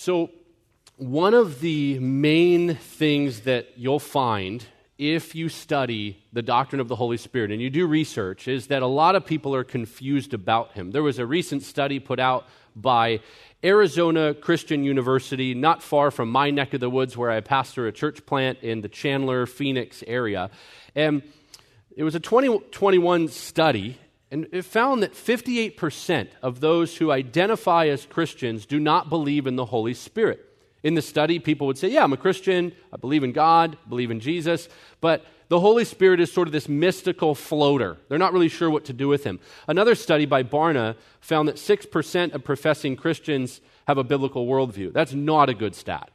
[0.00, 0.30] So,
[0.96, 4.64] one of the main things that you'll find
[4.96, 8.82] if you study the doctrine of the Holy Spirit and you do research is that
[8.82, 10.92] a lot of people are confused about him.
[10.92, 13.18] There was a recent study put out by
[13.64, 17.92] Arizona Christian University, not far from my neck of the woods where I pastor a
[17.92, 20.48] church plant in the Chandler, Phoenix area.
[20.94, 21.24] And
[21.96, 23.98] it was a 2021 study,
[24.30, 29.56] and it found that 58% of those who identify as Christians do not believe in
[29.56, 30.44] the Holy Spirit.
[30.82, 34.10] In the study, people would say, Yeah, I'm a Christian, I believe in God, believe
[34.10, 34.68] in Jesus,
[35.00, 37.96] but the Holy Spirit is sort of this mystical floater.
[38.08, 39.40] They're not really sure what to do with him.
[39.66, 44.92] Another study by Barna found that 6% of professing Christians have a biblical worldview.
[44.92, 46.10] That's not a good stat.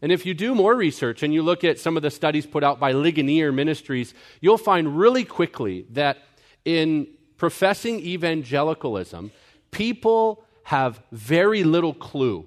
[0.00, 2.62] And if you do more research and you look at some of the studies put
[2.62, 6.18] out by Ligonier Ministries, you'll find really quickly that
[6.64, 7.08] in
[7.42, 9.32] professing evangelicalism,
[9.72, 12.46] people have very little clue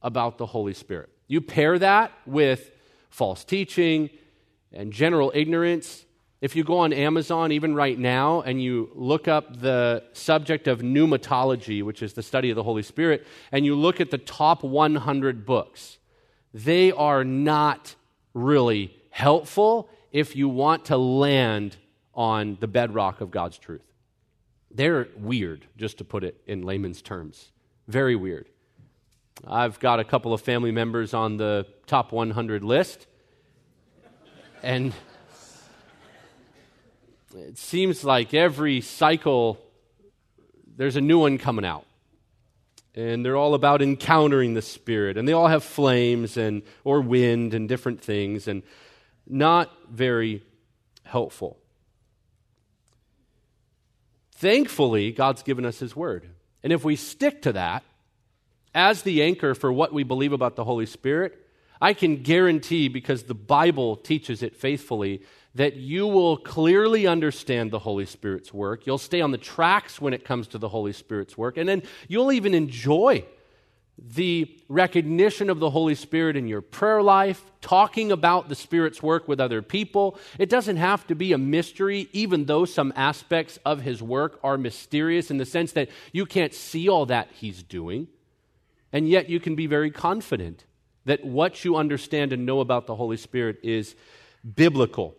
[0.00, 1.10] about the Holy Spirit.
[1.26, 2.70] You pair that with
[3.10, 4.08] false teaching
[4.72, 6.06] and general ignorance.
[6.40, 10.78] If you go on Amazon, even right now, and you look up the subject of
[10.78, 14.64] pneumatology, which is the study of the Holy Spirit, and you look at the top
[14.64, 15.98] 100 books,
[16.54, 17.94] they are not
[18.32, 21.76] really helpful if you want to land
[22.14, 23.82] on the bedrock of God's truth.
[24.74, 27.52] They're weird, just to put it in layman's terms.
[27.86, 28.48] Very weird.
[29.46, 33.06] I've got a couple of family members on the top 100 list.
[34.62, 34.92] And
[37.36, 39.60] it seems like every cycle,
[40.76, 41.86] there's a new one coming out.
[42.96, 45.16] And they're all about encountering the Spirit.
[45.16, 48.62] And they all have flames and, or wind and different things, and
[49.26, 50.42] not very
[51.04, 51.58] helpful.
[54.34, 56.28] Thankfully, God's given us His Word.
[56.62, 57.84] And if we stick to that
[58.74, 61.38] as the anchor for what we believe about the Holy Spirit,
[61.80, 65.22] I can guarantee, because the Bible teaches it faithfully,
[65.54, 68.86] that you will clearly understand the Holy Spirit's work.
[68.86, 71.56] You'll stay on the tracks when it comes to the Holy Spirit's work.
[71.56, 73.24] And then you'll even enjoy
[73.96, 79.28] the recognition of the Holy Spirit in your prayer life, talking about the Spirit's work
[79.28, 80.18] with other people.
[80.38, 84.58] It doesn't have to be a mystery, even though some aspects of His work are
[84.58, 88.08] mysterious in the sense that you can't see all that He's doing.
[88.92, 90.64] And yet you can be very confident
[91.04, 93.94] that what you understand and know about the Holy Spirit is
[94.54, 95.16] biblical.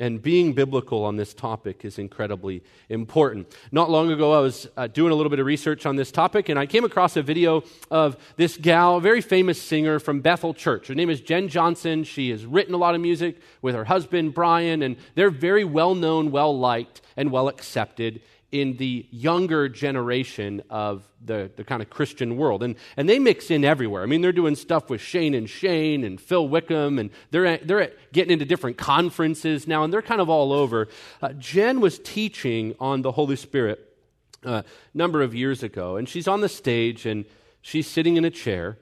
[0.00, 3.54] And being biblical on this topic is incredibly important.
[3.70, 6.48] Not long ago, I was uh, doing a little bit of research on this topic,
[6.48, 10.54] and I came across a video of this gal, a very famous singer from Bethel
[10.54, 10.88] Church.
[10.88, 12.04] Her name is Jen Johnson.
[12.04, 15.94] She has written a lot of music with her husband, Brian, and they're very well
[15.94, 21.88] known, well liked, and well accepted in the younger generation of the, the kind of
[21.88, 22.62] Christian world.
[22.62, 24.02] And, and they mix in everywhere.
[24.02, 27.66] I mean, they're doing stuff with Shane and Shane and Phil Wickham, and they're, at,
[27.66, 30.88] they're at getting into different conferences now, and they're kind of all over.
[31.22, 33.96] Uh, Jen was teaching on the Holy Spirit
[34.44, 34.64] uh, a
[34.96, 37.24] number of years ago, and she's on the stage, and
[37.62, 38.76] she's sitting in a chair,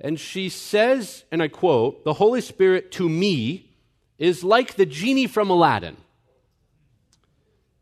[0.00, 3.70] and she says, and I quote, The Holy Spirit to me
[4.18, 5.96] is like the genie from Aladdin.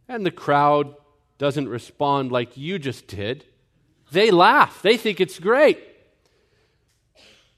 [0.08, 0.94] And the crowd
[1.36, 3.44] doesn't respond like you just did.
[4.10, 5.78] They laugh, they think it's great.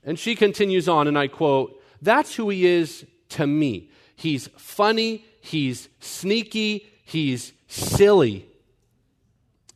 [0.02, 3.90] And she continues on, and I quote, That's who he is to me.
[4.16, 8.46] He's funny, he's sneaky, he's silly.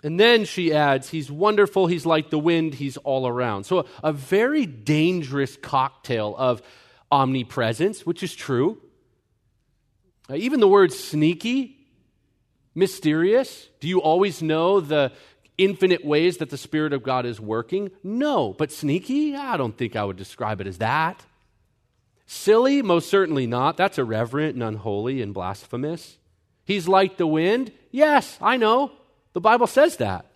[0.03, 3.65] And then she adds, He's wonderful, he's like the wind, he's all around.
[3.65, 6.61] So, a, a very dangerous cocktail of
[7.11, 8.81] omnipresence, which is true.
[10.35, 11.84] Even the word sneaky
[12.75, 13.69] mysterious?
[13.81, 15.13] Do you always know the
[15.57, 17.91] infinite ways that the Spirit of God is working?
[18.03, 18.53] No.
[18.53, 19.37] But sneaky?
[19.37, 21.25] I don't think I would describe it as that.
[22.27, 22.83] Silly?
[22.83, 23.77] Most certainly not.
[23.77, 26.19] That's irreverent and unholy and blasphemous.
[26.65, 27.73] He's like the wind?
[27.91, 28.93] Yes, I know.
[29.35, 30.27] The Bible says that.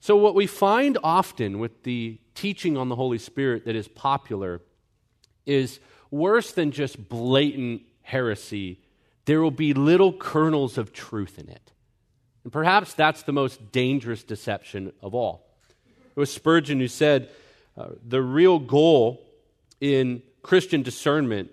[0.00, 4.60] So, what we find often with the teaching on the Holy Spirit that is popular
[5.44, 5.80] is
[6.10, 8.80] worse than just blatant heresy
[9.26, 11.72] there will be little kernels of truth in it.
[12.44, 15.46] And perhaps that's the most dangerous deception of all.
[16.14, 17.28] It was Spurgeon who said
[17.76, 19.20] uh, the real goal
[19.80, 21.50] in Christian discernment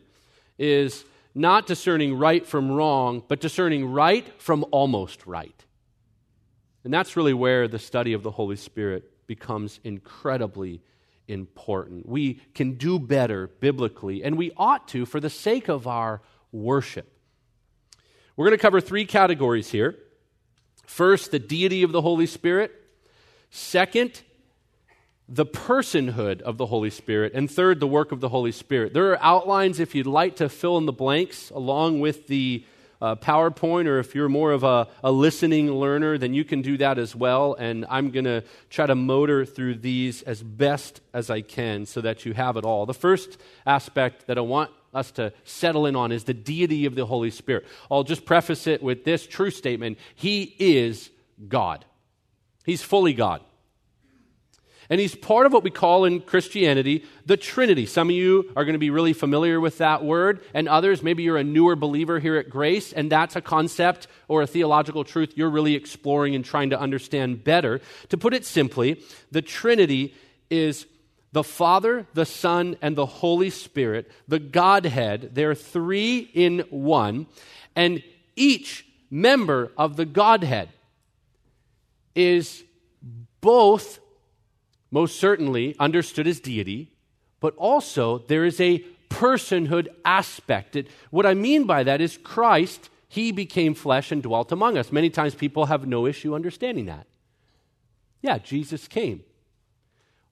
[0.58, 1.04] is
[1.36, 5.66] not discerning right from wrong, but discerning right from almost right.
[6.84, 10.82] And that's really where the study of the Holy Spirit becomes incredibly
[11.28, 12.08] important.
[12.08, 16.22] We can do better biblically, and we ought to for the sake of our
[16.52, 17.13] worship.
[18.36, 19.96] We're going to cover three categories here.
[20.86, 22.72] First, the deity of the Holy Spirit.
[23.52, 24.22] Second,
[25.30, 28.94] the personhood of the Holy Spirit, and third, the work of the Holy Spirit.
[28.94, 32.66] There are outlines if you'd like to fill in the blanks along with the
[33.02, 36.78] uh, PowerPoint, or if you're more of a, a listening learner, then you can do
[36.78, 37.54] that as well.
[37.54, 42.02] And I'm going to try to motor through these as best as I can so
[42.02, 42.86] that you have it all.
[42.86, 46.96] The first aspect that I want us to settle in on is the deity of
[46.96, 47.66] the Holy Spirit.
[47.90, 51.10] I'll just preface it with this true statement He is
[51.48, 51.86] God,
[52.66, 53.42] He's fully God.
[54.90, 57.86] And he's part of what we call in Christianity the Trinity.
[57.86, 61.24] Some of you are going to be really familiar with that word, and others, maybe
[61.24, 65.34] you're a newer believer here at Grace, and that's a concept or a theological truth
[65.36, 67.80] you're really exploring and trying to understand better.
[68.10, 69.02] To put it simply,
[69.32, 70.14] the Trinity
[70.50, 70.86] is
[71.34, 75.32] the Father, the Son, and the Holy Spirit, the Godhead.
[75.34, 77.26] They're three in one,
[77.76, 78.02] and
[78.36, 80.70] each member of the Godhead
[82.16, 82.64] is
[83.42, 84.00] both
[84.92, 86.92] most certainly understood as deity,
[87.40, 90.76] but also there is a personhood aspect.
[90.76, 94.92] It, what I mean by that is Christ, he became flesh and dwelt among us.
[94.92, 97.08] Many times people have no issue understanding that.
[98.22, 99.24] Yeah, Jesus came.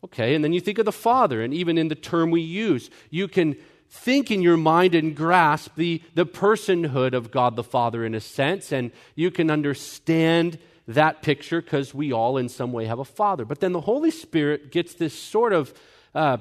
[0.04, 2.90] Okay, and then you think of the Father, and even in the term we use,
[3.10, 3.56] you can
[3.90, 8.22] think in your mind and grasp the, the personhood of God the Father in a
[8.22, 10.58] sense, and you can understand
[10.88, 13.46] that picture because we all, in some way, have a father.
[13.46, 15.74] But then the Holy Spirit gets this sort of
[16.16, 16.38] uh,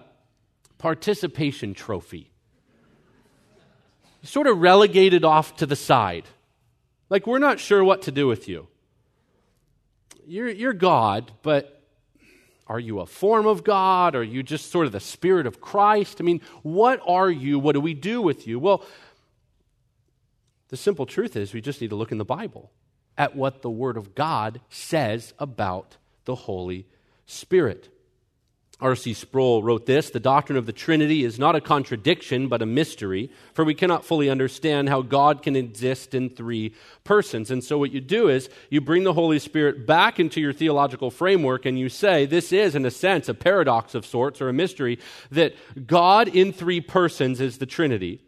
[0.79, 2.31] participation trophy,
[4.23, 6.25] sort of relegated off to the side.
[7.11, 8.69] Like, we're not sure what to do with you.
[10.27, 11.80] You're, you're God, but
[12.71, 14.15] are you a form of God?
[14.15, 16.21] Are you just sort of the Spirit of Christ?
[16.21, 17.59] I mean, what are you?
[17.59, 18.61] What do we do with you?
[18.61, 18.85] Well,
[20.69, 22.71] the simple truth is we just need to look in the Bible
[23.19, 25.97] at what the Word of God says about
[26.27, 26.87] the Holy
[27.27, 27.89] Spirit.
[28.81, 29.15] R.C.
[29.15, 33.31] Sproul wrote this The doctrine of the Trinity is not a contradiction, but a mystery,
[33.53, 36.75] for we cannot fully understand how God can exist in three
[37.05, 37.51] persons.
[37.51, 41.11] And so, what you do is you bring the Holy Spirit back into your theological
[41.11, 44.53] framework and you say, This is, in a sense, a paradox of sorts or a
[44.55, 44.99] mystery
[45.31, 45.55] that
[45.87, 48.21] God in three persons is the Trinity.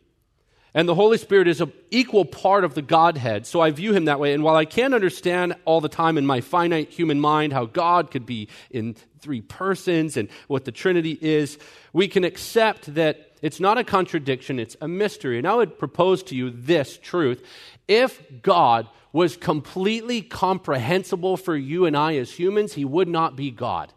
[0.74, 3.46] And the Holy Spirit is an equal part of the Godhead.
[3.46, 4.32] So I view him that way.
[4.32, 8.10] And while I can't understand all the time in my finite human mind how God
[8.10, 11.58] could be in three persons and what the Trinity is,
[11.92, 15.36] we can accept that it's not a contradiction, it's a mystery.
[15.36, 17.44] And I would propose to you this truth.
[17.86, 23.50] If God was completely comprehensible for you and I as humans, he would not be
[23.50, 23.92] God.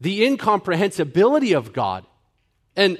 [0.00, 2.06] The incomprehensibility of God
[2.74, 2.98] and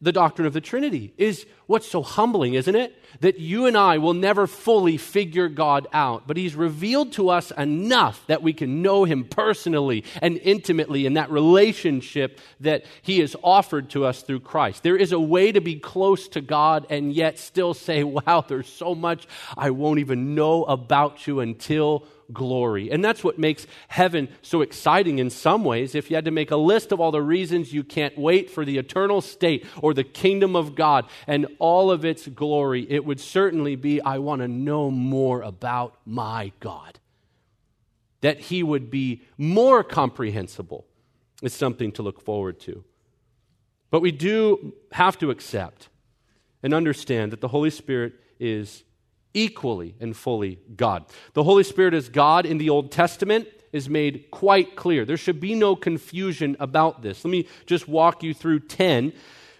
[0.00, 2.94] the doctrine of the Trinity is what's so humbling, isn't it?
[3.20, 7.50] That you and I will never fully figure God out, but He's revealed to us
[7.52, 13.34] enough that we can know Him personally and intimately in that relationship that He has
[13.42, 14.84] offered to us through Christ.
[14.84, 18.68] There is a way to be close to God and yet still say, wow, there's
[18.68, 22.90] so much I won't even know about you until glory.
[22.90, 25.94] And that's what makes heaven so exciting in some ways.
[25.94, 28.64] If you had to make a list of all the reasons you can't wait for
[28.64, 33.20] the eternal state or the kingdom of God and all of its glory, it would
[33.20, 36.98] certainly be I want to know more about my God.
[38.20, 40.86] That he would be more comprehensible
[41.42, 42.84] is something to look forward to.
[43.90, 45.88] But we do have to accept
[46.62, 48.84] and understand that the Holy Spirit is
[49.38, 51.04] equally and fully God.
[51.34, 55.04] The Holy Spirit as God in the Old Testament is made quite clear.
[55.04, 57.24] There should be no confusion about this.
[57.24, 59.12] Let me just walk you through 10.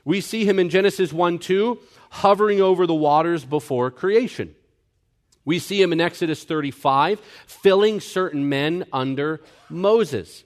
[0.04, 1.78] We see him in Genesis 1 2,
[2.10, 4.54] hovering over the waters before creation.
[5.44, 10.44] We see him in Exodus 35, filling certain men under Moses.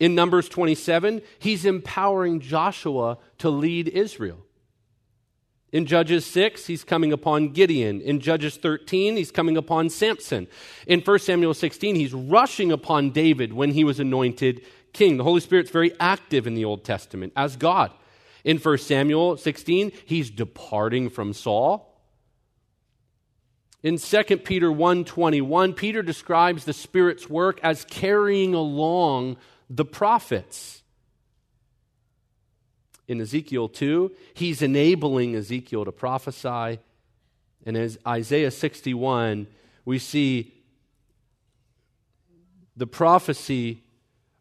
[0.00, 4.45] In Numbers 27, he's empowering Joshua to lead Israel.
[5.76, 8.00] In Judges 6, he's coming upon Gideon.
[8.00, 10.46] In Judges 13, he's coming upon Samson.
[10.86, 14.62] In 1 Samuel 16, he's rushing upon David when he was anointed
[14.94, 15.18] king.
[15.18, 17.92] The Holy Spirit's very active in the Old Testament as God.
[18.42, 21.94] In 1 Samuel 16, he's departing from Saul.
[23.82, 29.36] In 2 Peter 1:21, Peter describes the Spirit's work as carrying along
[29.68, 30.82] the prophets
[33.08, 36.80] in Ezekiel 2, he's enabling Ezekiel to prophesy.
[37.64, 39.46] And as Isaiah 61,
[39.84, 40.54] we see
[42.76, 43.82] the prophecy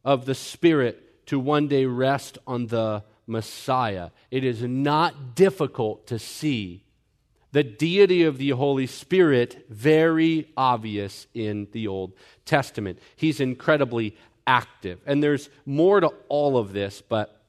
[0.03, 4.09] of the Spirit to one day rest on the Messiah.
[4.29, 6.83] It is not difficult to see
[7.51, 12.11] the deity of the Holy Spirit very obvious in the Old
[12.43, 12.99] Testament.
[13.15, 14.99] He's incredibly active.
[15.05, 17.44] And there's more to all of this, but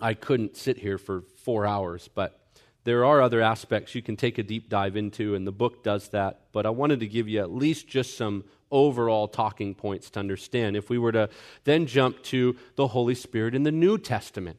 [0.00, 2.08] I couldn't sit here for four hours.
[2.14, 2.40] But
[2.84, 6.08] there are other aspects you can take a deep dive into, and the book does
[6.08, 6.42] that.
[6.52, 10.76] But I wanted to give you at least just some overall talking points to understand.
[10.76, 11.30] If we were to
[11.64, 14.58] then jump to the Holy Spirit in the New Testament,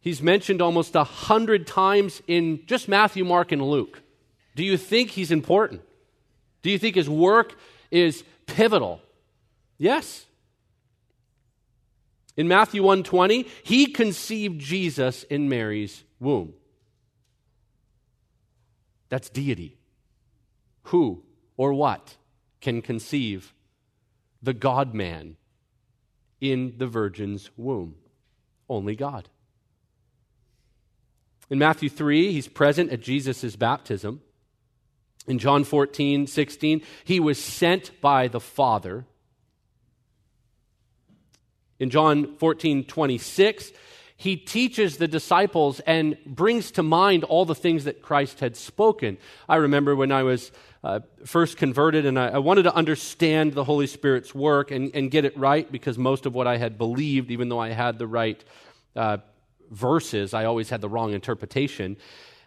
[0.00, 4.02] he's mentioned almost a hundred times in just Matthew, Mark, and Luke.
[4.54, 5.82] Do you think he's important?
[6.62, 7.56] Do you think his work
[7.90, 9.00] is pivotal?
[9.78, 10.25] Yes.
[12.36, 16.54] In Matthew 1:20, he conceived Jesus in Mary's womb.
[19.08, 19.78] That's deity.
[20.84, 21.24] Who
[21.56, 22.16] or what
[22.60, 23.54] can conceive
[24.42, 25.36] the God man
[26.40, 27.96] in the virgin's womb?
[28.68, 29.28] Only God.
[31.48, 34.20] In Matthew 3, he's present at Jesus' baptism.
[35.28, 39.06] In John 14, 16, he was sent by the Father.
[41.78, 43.72] In John 14, 26,
[44.16, 49.18] he teaches the disciples and brings to mind all the things that Christ had spoken.
[49.48, 50.52] I remember when I was
[50.82, 55.10] uh, first converted and I, I, wanted to understand the Holy Spirit's work and, and,
[55.10, 58.06] get it right because most of what I had believed, even though I had the
[58.06, 58.42] right
[58.94, 59.18] uh,
[59.70, 61.96] verses, I always had the wrong interpretation.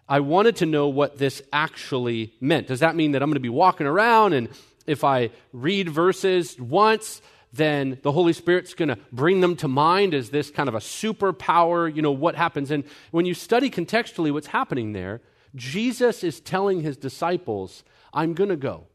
[0.07, 2.67] I wanted to know what this actually meant.
[2.67, 4.47] Does that mean that I'm going to be walking around and
[4.87, 7.21] if I read verses once,
[7.51, 10.79] then the Holy Spirit's going to bring them to mind as this kind of a
[10.79, 11.93] superpower?
[11.93, 12.71] You know, what happens?
[12.71, 15.21] And when you study contextually what's happening there,
[15.55, 18.87] Jesus is telling his disciples, I'm going to go.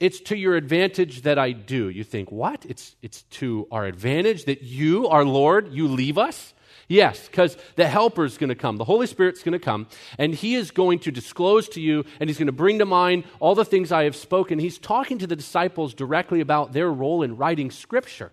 [0.00, 1.88] It's to your advantage that I do.
[1.88, 2.64] You think, what?
[2.66, 6.53] It's, it's to our advantage that you, our Lord, you leave us?
[6.88, 8.76] Yes, because the helper is going to come.
[8.76, 9.86] The Holy Spirit's going to come,
[10.18, 13.24] and he is going to disclose to you, and he's going to bring to mind
[13.40, 14.58] all the things I have spoken.
[14.58, 18.32] He's talking to the disciples directly about their role in writing Scripture.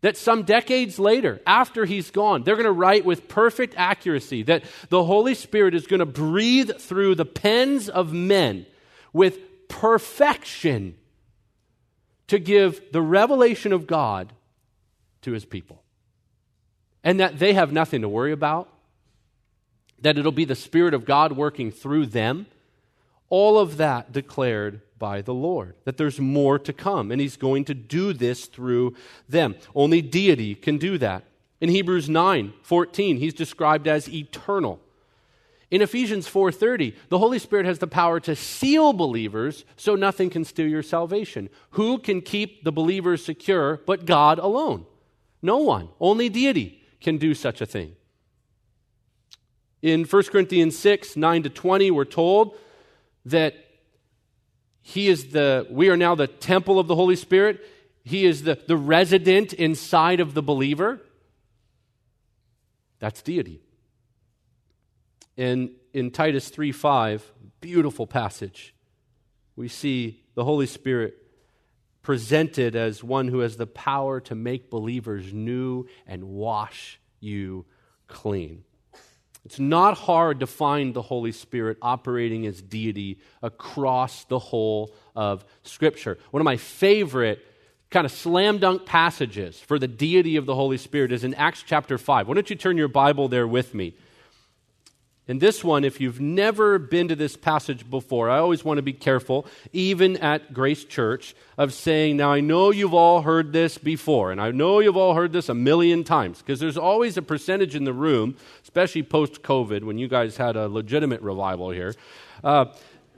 [0.00, 4.42] That some decades later, after he's gone, they're going to write with perfect accuracy.
[4.44, 8.66] That the Holy Spirit is going to breathe through the pens of men
[9.12, 10.96] with perfection
[12.28, 14.32] to give the revelation of God
[15.22, 15.82] to his people
[17.02, 18.68] and that they have nothing to worry about,
[20.00, 22.46] that it'll be the Spirit of God working through them.
[23.28, 27.64] All of that declared by the Lord, that there's more to come, and He's going
[27.66, 28.94] to do this through
[29.28, 29.54] them.
[29.74, 31.24] Only deity can do that.
[31.60, 34.80] In Hebrews 9 14, He's described as eternal.
[35.70, 40.44] In Ephesians 4:30, the Holy Spirit has the power to seal believers so nothing can
[40.44, 41.48] steal your salvation.
[41.70, 44.86] Who can keep the believers secure but God alone?
[45.42, 47.96] No one, only deity can do such a thing.
[49.82, 52.56] In 1 Corinthians 6 9 to 20, we're told
[53.24, 53.54] that
[54.82, 57.64] he is the, we are now the temple of the Holy Spirit.
[58.04, 61.00] He is the, the resident inside of the believer.
[62.98, 63.60] That's deity.
[65.36, 68.74] And in Titus 3 5, beautiful passage,
[69.56, 71.16] we see the Holy Spirit
[72.02, 77.66] presented as one who has the power to make believers new and wash you
[78.06, 78.64] clean.
[79.44, 85.44] It's not hard to find the Holy Spirit operating as deity across the whole of
[85.62, 86.18] Scripture.
[86.30, 87.44] One of my favorite
[87.90, 91.64] kind of slam dunk passages for the deity of the Holy Spirit is in Acts
[91.66, 92.28] chapter 5.
[92.28, 93.94] Why don't you turn your Bible there with me?
[95.30, 98.82] And this one, if you've never been to this passage before, I always want to
[98.82, 103.78] be careful, even at Grace Church, of saying, Now I know you've all heard this
[103.78, 107.22] before, and I know you've all heard this a million times, because there's always a
[107.22, 108.34] percentage in the room,
[108.64, 111.94] especially post COVID, when you guys had a legitimate revival here,
[112.42, 112.64] uh,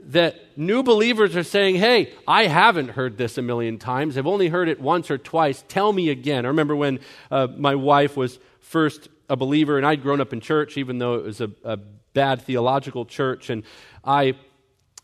[0.01, 4.19] that new believers are saying, Hey, I haven't heard this a million times.
[4.19, 5.63] I've only heard it once or twice.
[5.67, 6.45] Tell me again.
[6.45, 6.99] I remember when
[7.31, 11.15] uh, my wife was first a believer, and I'd grown up in church, even though
[11.15, 11.79] it was a, a
[12.13, 13.49] bad theological church.
[13.49, 13.63] And
[14.03, 14.35] I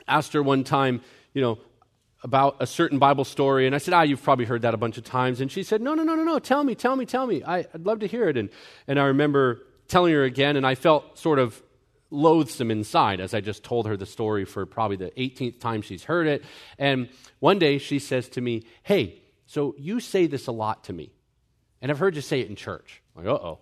[0.07, 1.01] asked her one time,
[1.33, 1.59] you know,
[2.23, 4.97] about a certain Bible story, and I said, Ah, you've probably heard that a bunch
[4.97, 5.39] of times.
[5.39, 7.43] And she said, No, no, no, no, no, tell me, tell me, tell me.
[7.43, 8.37] I, would love to hear it.
[8.37, 8.49] And,
[8.87, 11.61] and I remember telling her again, and I felt sort of
[12.11, 16.03] loathsome inside as I just told her the story for probably the 18th time she's
[16.03, 16.43] heard it.
[16.77, 20.93] And one day she says to me, Hey, so you say this a lot to
[20.93, 21.11] me,
[21.81, 23.01] and I've heard you say it in church.
[23.15, 23.59] I'm like, uh oh.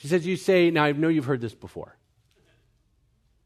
[0.00, 1.98] She says, You say, now I know you've heard this before.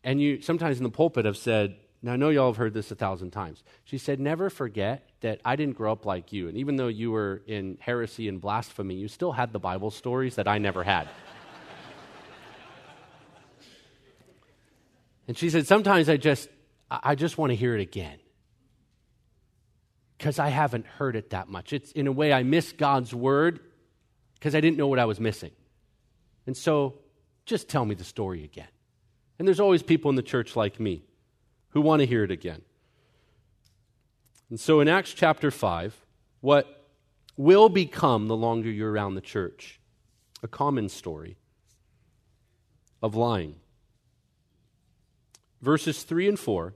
[0.04, 2.92] And you sometimes in the pulpit have said, Now I know y'all have heard this
[2.92, 3.64] a thousand times.
[3.82, 6.46] She said, Never forget that I didn't grow up like you.
[6.46, 10.37] And even though you were in heresy and blasphemy, you still had the Bible stories
[10.37, 11.08] that I never had.
[15.26, 16.49] and she said, Sometimes I just
[16.88, 18.18] I just want to hear it again.
[20.18, 21.73] because I haven't heard it that much.
[21.73, 23.58] It's in a way I miss God's word
[24.34, 25.50] because I didn't know what I was missing.
[26.46, 26.98] And so
[27.46, 28.68] just tell me the story again.
[29.38, 31.04] And there's always people in the church like me
[31.70, 32.62] who want to hear it again.
[34.50, 35.94] And so in Acts chapter 5,
[36.40, 36.84] what
[37.36, 39.80] will become the longer you're around the church
[40.42, 41.38] a common story
[43.02, 43.56] of lying.
[45.62, 46.74] Verses 3 and 4,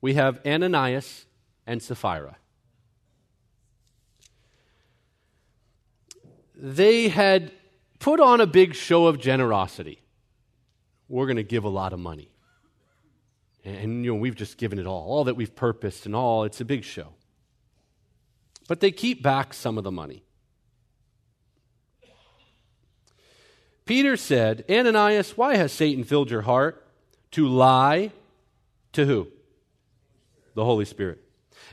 [0.00, 1.26] we have Ananias
[1.66, 2.36] and Sapphira.
[6.54, 7.52] They had
[8.04, 9.98] put on a big show of generosity.
[11.08, 12.28] We're going to give a lot of money.
[13.64, 16.44] And, you know, we've just given it all, all that we've purposed and all.
[16.44, 17.14] It's a big show.
[18.68, 20.22] But they keep back some of the money.
[23.86, 26.86] Peter said, Ananias, why has Satan filled your heart
[27.30, 28.12] to lie
[28.92, 29.28] to who?
[30.54, 31.23] The Holy Spirit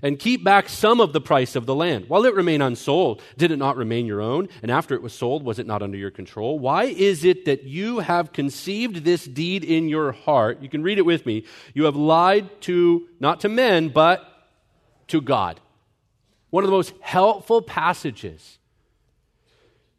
[0.01, 2.05] and keep back some of the price of the land.
[2.08, 4.50] While it remained unsold, did it not remain your own?
[4.62, 6.58] And after it was sold, was it not under your control?
[6.60, 10.62] Why is it that you have conceived this deed in your heart?
[10.62, 11.46] You can read it with me.
[11.74, 14.25] You have lied to, not to men, but
[15.08, 15.60] to God.
[16.50, 18.58] One of the most helpful passages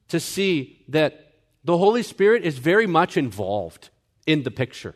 [0.08, 3.90] to see that the Holy Spirit is very much involved
[4.26, 4.94] in the picture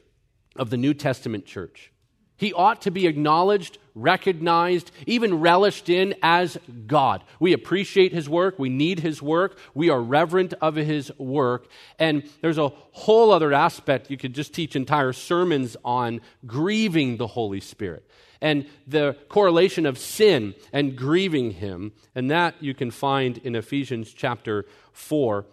[0.56, 1.92] of the New Testament church.
[2.36, 7.24] He ought to be acknowledged, recognized, even relished in as God.
[7.40, 8.58] We appreciate his work.
[8.58, 9.58] We need his work.
[9.74, 11.68] We are reverent of his work.
[11.98, 17.26] And there's a whole other aspect you could just teach entire sermons on grieving the
[17.26, 18.08] Holy Spirit
[18.42, 21.92] and the correlation of sin and grieving him.
[22.14, 25.46] And that you can find in Ephesians chapter 4.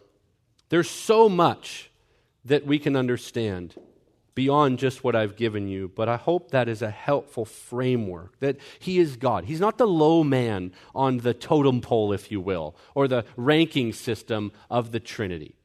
[0.67, 1.91] There's so much
[2.43, 3.73] that we can understand
[4.35, 8.57] beyond just what I've given you, but I hope that is a helpful framework that
[8.79, 9.45] He is God.
[9.45, 13.93] He's not the low man on the totem pole, if you will, or the ranking
[13.93, 15.55] system of the Trinity.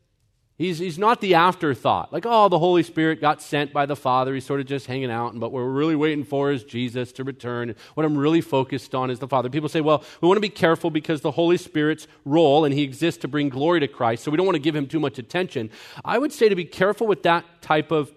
[0.59, 4.35] He's, he's not the afterthought, like, oh, the Holy Spirit got sent by the Father.
[4.35, 7.22] He's sort of just hanging out, and what we're really waiting for is Jesus to
[7.22, 7.76] return.
[7.94, 9.48] What I'm really focused on is the Father.
[9.48, 12.83] People say, well, we want to be careful because the Holy Spirit's role, and He
[12.83, 15.20] exists to bring glory to Christ, so we don't want to give Him too much
[15.20, 15.70] attention.
[16.04, 18.12] I would say to be careful with that type of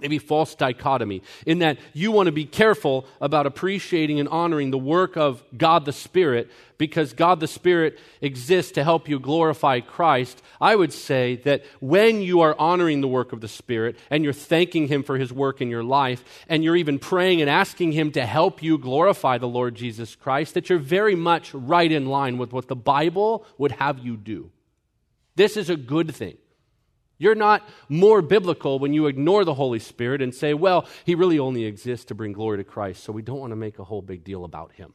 [0.00, 4.78] maybe false dichotomy in that you want to be careful about appreciating and honoring the
[4.78, 10.42] work of God the Spirit because God the Spirit exists to help you glorify Christ.
[10.60, 14.32] I would say that when you are honoring the work of the Spirit and you're
[14.32, 18.12] thanking Him for His work in your life and you're even praying and asking Him
[18.12, 22.38] to help you glorify the Lord Jesus Christ, that you're very much right in line
[22.38, 24.50] with what the Bible would have you do.
[25.36, 26.38] This is a good thing.
[27.20, 31.38] You're not more biblical when you ignore the Holy Spirit and say, well, he really
[31.38, 34.00] only exists to bring glory to Christ, so we don't want to make a whole
[34.00, 34.94] big deal about him.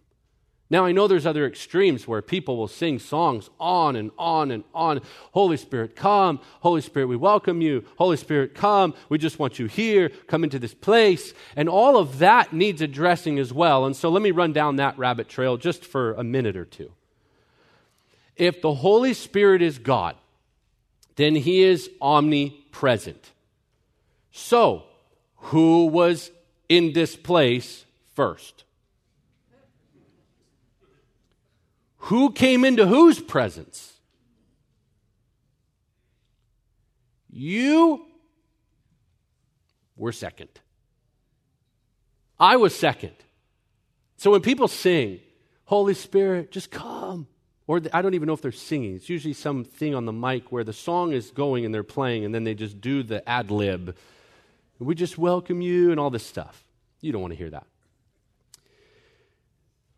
[0.68, 4.64] Now, I know there's other extremes where people will sing songs on and on and
[4.74, 5.02] on.
[5.34, 6.40] Holy Spirit, come.
[6.62, 7.86] Holy Spirit, we welcome you.
[8.00, 8.96] Holy Spirit, come.
[9.08, 10.10] We just want you here.
[10.10, 11.36] Come into this place.
[11.56, 13.86] And all of that needs addressing as well.
[13.86, 16.92] And so let me run down that rabbit trail just for a minute or two.
[18.36, 20.16] If the Holy Spirit is God,
[21.16, 23.32] then he is omnipresent.
[24.32, 24.84] So,
[25.38, 26.32] who was
[26.68, 28.64] in this place first?
[31.98, 33.94] Who came into whose presence?
[37.30, 38.06] You
[39.98, 40.50] were second.
[42.40, 43.14] I was second.
[44.18, 45.20] So when people sing,
[45.66, 47.28] Holy Spirit, just come.
[47.68, 48.96] Or I don't even know if they're singing.
[48.96, 52.34] It's usually something on the mic where the song is going and they're playing, and
[52.34, 53.96] then they just do the ad lib.
[54.78, 56.64] We just welcome you and all this stuff.
[57.02, 57.66] You don't want to hear that.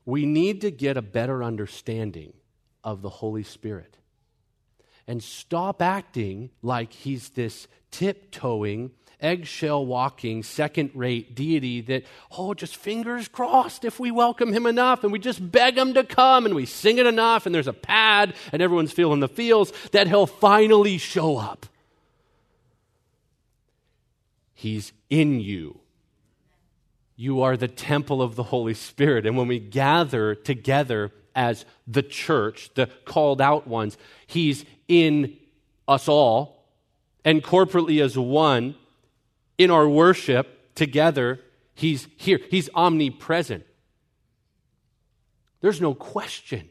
[0.05, 2.33] We need to get a better understanding
[2.83, 3.97] of the Holy Spirit
[5.07, 12.03] and stop acting like he's this tiptoeing eggshell walking, second rate deity that,
[12.37, 16.03] oh, just fingers crossed if we welcome him enough and we just beg him to
[16.03, 19.71] come and we sing it enough and there's a pad and everyone's feeling the feels
[19.91, 21.65] that he'll finally show up.
[24.53, 25.79] He's in you.
[27.15, 29.25] You are the temple of the Holy Spirit.
[29.25, 35.37] And when we gather together as the church, the called out ones, He's in
[35.87, 36.65] us all
[37.25, 38.75] and corporately as one
[39.57, 41.39] in our worship together,
[41.73, 42.39] He's here.
[42.49, 43.63] He's omnipresent.
[45.61, 46.69] There's no question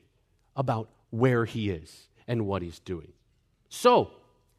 [0.57, 3.13] about where He is and what He's doing.
[3.69, 4.11] So,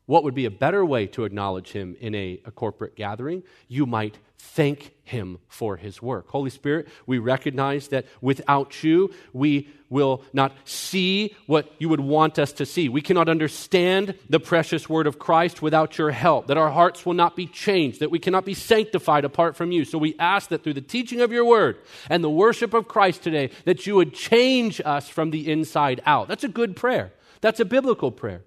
[0.08, 3.44] what would be a better way to acknowledge him in a, a, corporate gathering?
[3.68, 6.30] You might thank him for his work.
[6.30, 12.40] Holy Spirit, we recognize that without you, we will not see what you would want
[12.40, 12.88] us to see.
[12.88, 17.14] We cannot understand the precious word of Christ without your help, that our hearts will
[17.14, 19.84] not be changed, that we cannot be sanctified apart from you.
[19.84, 23.24] So we ask that through the teaching of your word and the worship of Christ
[23.24, 26.30] today, that you would change us from the inside out.
[26.30, 27.12] That's a good prayer.
[27.42, 28.44] That's a biblical prayer.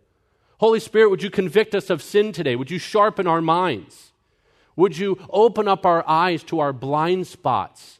[0.60, 2.54] Holy Spirit, would you convict us of sin today?
[2.54, 4.12] Would you sharpen our minds?
[4.76, 7.98] Would you open up our eyes to our blind spots?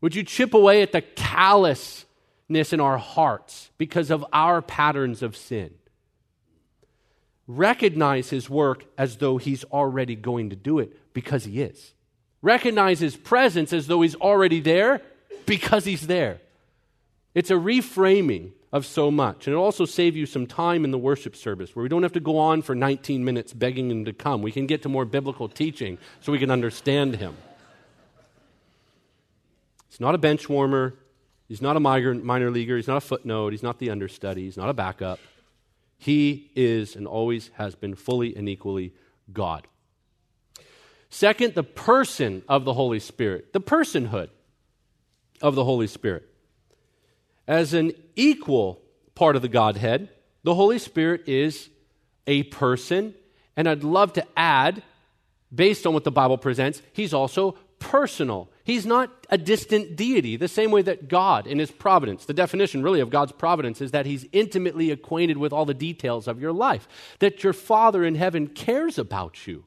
[0.00, 5.36] Would you chip away at the callousness in our hearts because of our patterns of
[5.36, 5.74] sin?
[7.48, 11.92] Recognize his work as though he's already going to do it because he is.
[12.40, 15.02] Recognize his presence as though he's already there
[15.44, 16.40] because he's there.
[17.34, 19.46] It's a reframing of so much.
[19.46, 22.12] And it'll also save you some time in the worship service where we don't have
[22.12, 24.42] to go on for 19 minutes begging him to come.
[24.42, 27.36] We can get to more biblical teaching so we can understand him.
[29.88, 30.94] He's not a bench warmer.
[31.48, 32.76] He's not a migrant, minor leaguer.
[32.76, 33.52] He's not a footnote.
[33.52, 34.44] He's not the understudy.
[34.44, 35.18] He's not a backup.
[35.96, 38.92] He is and always has been fully and equally
[39.32, 39.66] God.
[41.10, 44.28] Second, the person of the Holy Spirit, the personhood
[45.40, 46.28] of the Holy Spirit.
[47.48, 48.82] As an equal
[49.14, 50.10] part of the Godhead,
[50.44, 51.70] the Holy Spirit is
[52.26, 53.14] a person,
[53.56, 54.82] and I'd love to add,
[55.52, 58.50] based on what the Bible presents, he's also personal.
[58.64, 62.82] He's not a distant deity, the same way that God, in his providence, the definition
[62.82, 66.52] really of God's providence is that he's intimately acquainted with all the details of your
[66.52, 66.86] life,
[67.20, 69.64] that your Father in heaven cares about you.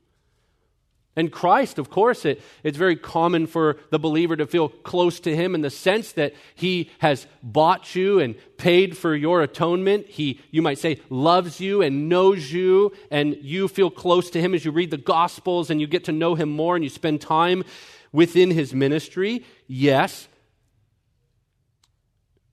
[1.16, 5.36] And Christ, of course, it, it's very common for the believer to feel close to
[5.36, 10.08] Him in the sense that He has bought you and paid for your atonement.
[10.08, 14.54] He, you might say, loves you and knows you, and you feel close to Him
[14.54, 17.20] as you read the Gospels and you get to know Him more and you spend
[17.20, 17.66] time
[18.14, 19.44] within His ministry.
[19.68, 20.30] Yes.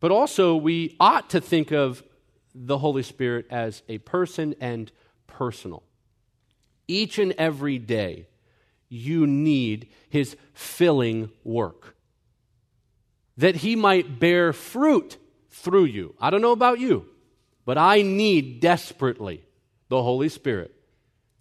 [0.00, 2.02] But also, we ought to think of
[2.54, 4.90] the Holy Spirit as a person and
[5.28, 5.84] personal.
[6.88, 8.27] Each and every day,
[8.88, 11.96] you need his filling work.
[13.36, 15.16] That he might bear fruit
[15.50, 16.14] through you.
[16.20, 17.06] I don't know about you,
[17.64, 19.44] but I need desperately
[19.88, 20.74] the Holy Spirit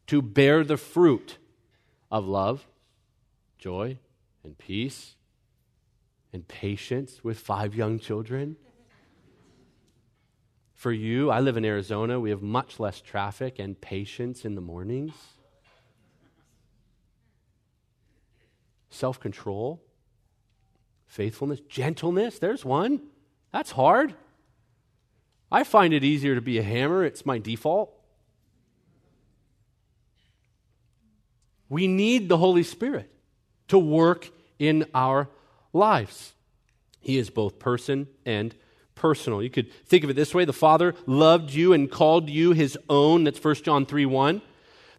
[0.07, 1.38] to bear the fruit
[2.12, 2.65] of love,
[3.57, 3.97] joy,
[4.43, 5.15] and peace,
[6.31, 8.55] and patience with five young children.
[10.75, 12.19] For you, I live in Arizona.
[12.19, 15.13] We have much less traffic and patience in the mornings.
[18.89, 19.82] Self control,
[21.06, 22.39] faithfulness, gentleness.
[22.39, 23.02] There's one.
[23.52, 24.13] That's hard.
[25.52, 27.93] I find it easier to be a hammer, it's my default.
[31.69, 33.12] We need the Holy Spirit
[33.67, 35.30] to work in our
[35.73, 36.34] lives.
[37.00, 38.56] He is both person and
[38.95, 39.43] personal.
[39.43, 42.78] You could think of it this way the Father loved you and called you his
[42.89, 43.23] own.
[43.23, 44.41] That's 1 John 3 1.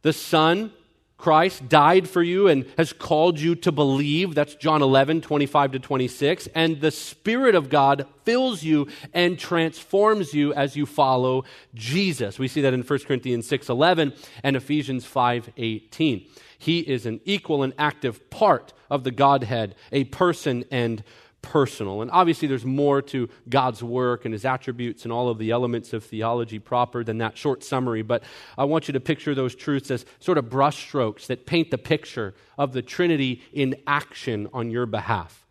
[0.02, 0.72] The Son
[1.18, 4.36] Christ died for you and has called you to believe.
[4.36, 6.48] That's John 11, 25 to 26.
[6.54, 12.38] And the Spirit of God fills you and transforms you as you follow Jesus.
[12.38, 14.12] We see that in 1 Corinthians 6, 11
[14.44, 16.24] and Ephesians 5, 18.
[16.56, 21.02] He is an equal and active part of the Godhead, a person and
[21.42, 22.02] personal.
[22.02, 25.92] And obviously, there's more to God's work and his attributes and all of the elements
[25.92, 28.02] of theology proper than that short summary.
[28.02, 28.22] But
[28.56, 32.34] I want you to picture those truths as sort of brushstrokes that paint the picture
[32.56, 35.46] of the Trinity in action on your behalf.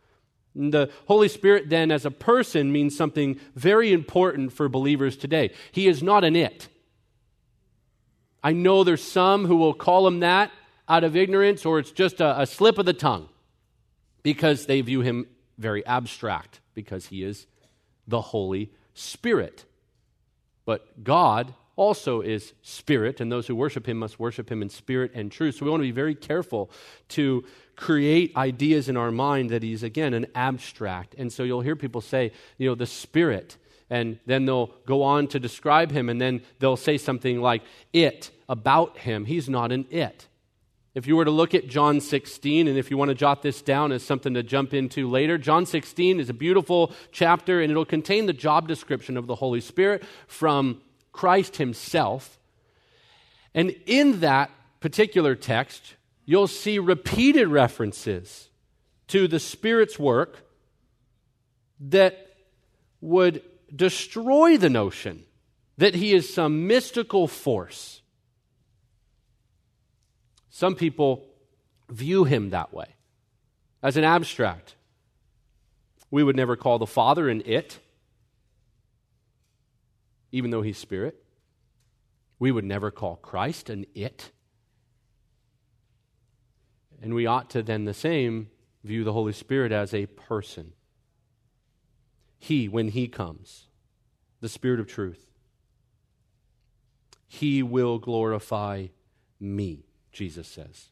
[0.56, 5.52] The Holy Spirit, then, as a person, means something very important for believers today.
[5.72, 6.68] He is not an it.
[8.44, 10.52] I know there's some who will call him that
[10.90, 13.30] out of ignorance, or it's just a, a slip of the tongue
[14.24, 17.48] because they view him very abstract because he is
[18.08, 19.66] the Holy Spirit.
[20.66, 25.12] But God also is spirit, and those who worship him must worship him in spirit
[25.14, 25.56] and truth.
[25.56, 26.72] So we want to be very careful
[27.10, 31.14] to create ideas in our mind that he's, again, an abstract.
[31.18, 33.58] And so you'll hear people say, you know, the spirit,
[33.90, 37.62] and then they'll go on to describe him, and then they'll say something like
[37.94, 39.26] it about him.
[39.26, 40.28] He's not an it.
[40.98, 43.62] If you were to look at John 16, and if you want to jot this
[43.62, 47.86] down as something to jump into later, John 16 is a beautiful chapter, and it'll
[47.86, 50.82] contain the job description of the Holy Spirit from
[51.12, 52.40] Christ Himself.
[53.54, 55.94] And in that particular text,
[56.26, 58.50] you'll see repeated references
[59.10, 60.48] to the Spirit's work
[61.80, 62.28] that
[63.02, 63.44] would
[63.76, 65.26] destroy the notion
[65.78, 68.02] that He is some mystical force
[70.58, 71.24] Some people
[71.88, 72.88] view him that way,
[73.84, 74.74] as an abstract.
[76.10, 77.78] We would never call the Father an it,
[80.32, 81.24] even though he's spirit.
[82.40, 84.32] We would never call Christ an it.
[87.04, 88.50] And we ought to then the same
[88.84, 90.74] view the Holy Spirit as a person.
[92.40, 93.68] He, when He comes,
[94.42, 95.28] the Spirit of truth,
[97.28, 98.88] He will glorify
[99.40, 99.87] me,
[100.18, 100.88] Jesus says.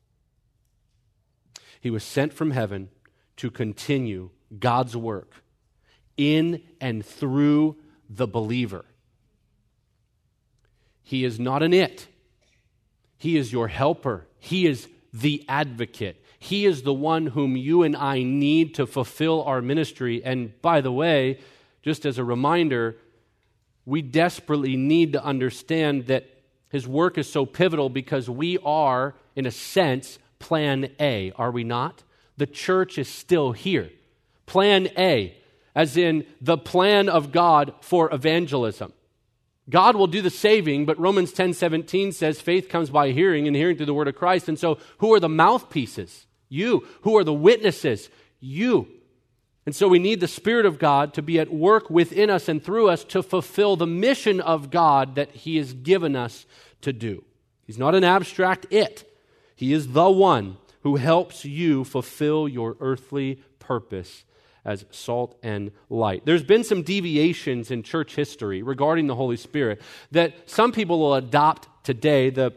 [1.81, 2.89] He was sent from heaven
[3.37, 5.33] to continue God's work
[6.15, 7.75] in and through
[8.07, 8.85] the believer.
[11.01, 12.07] He is not an it.
[13.17, 14.27] He is your helper.
[14.37, 16.23] He is the advocate.
[16.37, 20.23] He is the one whom you and I need to fulfill our ministry.
[20.23, 21.39] And by the way,
[21.81, 22.97] just as a reminder,
[23.85, 26.29] we desperately need to understand that
[26.75, 31.63] his work is so pivotal because we are, in a sense, plan A, are we
[31.63, 32.03] not?
[32.35, 33.91] The church is still here.
[34.45, 35.37] Plan A,
[35.73, 38.91] as in the plan of God for evangelism.
[39.69, 43.55] God will do the saving, but Romans 10 17 says faith comes by hearing and
[43.55, 44.49] hearing through the word of Christ.
[44.49, 46.27] And so, who are the mouthpieces?
[46.49, 46.85] You.
[47.03, 48.09] Who are the witnesses?
[48.41, 48.89] You.
[49.65, 52.61] And so, we need the Spirit of God to be at work within us and
[52.61, 56.45] through us to fulfill the mission of God that He has given us
[56.85, 57.23] to do.
[57.65, 59.11] He's not an abstract it,
[59.55, 64.23] He is the one who helps you fulfill your earthly purpose
[64.63, 66.25] as salt and light.
[66.25, 71.15] There's been some deviations in church history regarding the Holy Spirit that some people will
[71.15, 72.29] adopt today.
[72.29, 72.53] The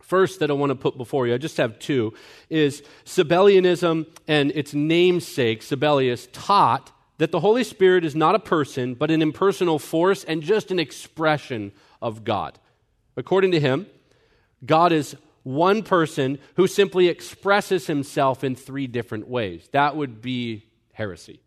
[0.00, 2.12] first that I want to put before you, I just have two,
[2.50, 8.94] is Sabellianism and its namesake, Sabellius, taught that the Holy Spirit is not a person,
[8.94, 11.72] but an impersonal force and just an expression
[12.02, 12.58] of God.
[13.16, 13.86] According to him,
[14.64, 19.68] God is one person who simply expresses himself in three different ways.
[19.72, 21.40] That would be heresy.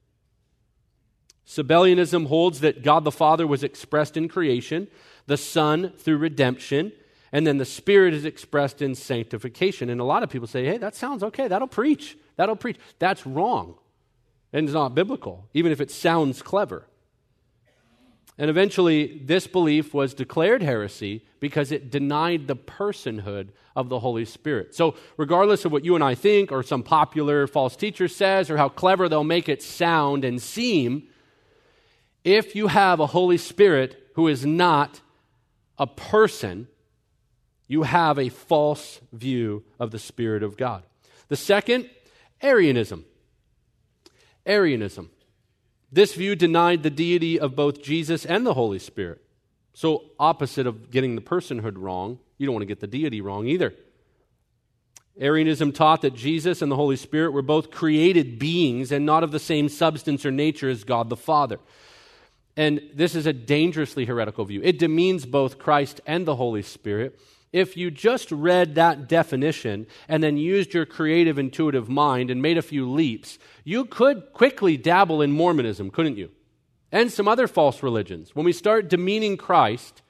[1.47, 4.87] Sabellianism holds that God the Father was expressed in creation,
[5.27, 6.91] the Son through redemption,
[7.31, 9.89] and then the Spirit is expressed in sanctification.
[9.89, 11.47] And a lot of people say, hey, that sounds okay.
[11.47, 12.17] That'll preach.
[12.35, 12.77] That'll preach.
[12.99, 13.75] That's wrong.
[14.53, 16.85] And it's not biblical, even if it sounds clever.
[18.37, 24.25] And eventually, this belief was declared heresy because it denied the personhood of the Holy
[24.25, 24.75] Spirit.
[24.75, 28.57] So, regardless of what you and I think, or some popular false teacher says, or
[28.57, 31.07] how clever they'll make it sound and seem,
[32.23, 35.01] if you have a Holy Spirit who is not
[35.79, 36.67] a person,
[37.67, 40.83] you have a false view of the Spirit of God.
[41.27, 41.89] The second,
[42.41, 43.05] Arianism.
[44.45, 45.09] Arianism.
[45.91, 49.21] This view denied the deity of both Jesus and the Holy Spirit.
[49.73, 53.47] So, opposite of getting the personhood wrong, you don't want to get the deity wrong
[53.47, 53.73] either.
[55.19, 59.31] Arianism taught that Jesus and the Holy Spirit were both created beings and not of
[59.31, 61.59] the same substance or nature as God the Father.
[62.55, 64.61] And this is a dangerously heretical view.
[64.63, 67.19] It demeans both Christ and the Holy Spirit
[67.53, 72.57] if you just read that definition and then used your creative, intuitive mind and made
[72.57, 76.29] a few leaps, you could quickly dabble in Mormonism, couldn't you?
[76.91, 78.35] And some other false religions.
[78.35, 80.01] When we start demeaning Christ,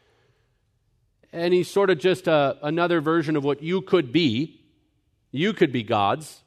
[1.32, 4.62] and he's sort of just a, another version of what you could be,
[5.32, 6.42] you could be God's,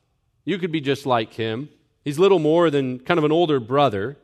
[0.44, 1.68] you could be just like him.
[2.04, 4.16] He's little more than kind of an older brother.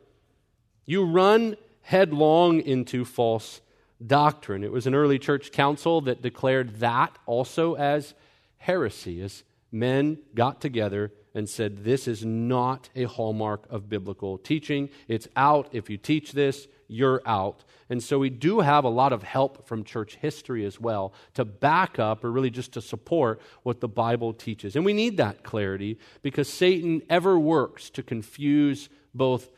[0.85, 3.61] You run headlong into false
[4.05, 4.63] doctrine.
[4.63, 8.13] It was an early church council that declared that also as
[8.57, 14.89] heresy, as men got together and said, This is not a hallmark of biblical teaching.
[15.07, 15.69] It's out.
[15.71, 17.63] If you teach this, you're out.
[17.89, 21.45] And so we do have a lot of help from church history as well to
[21.45, 24.75] back up or really just to support what the Bible teaches.
[24.75, 29.49] And we need that clarity because Satan ever works to confuse both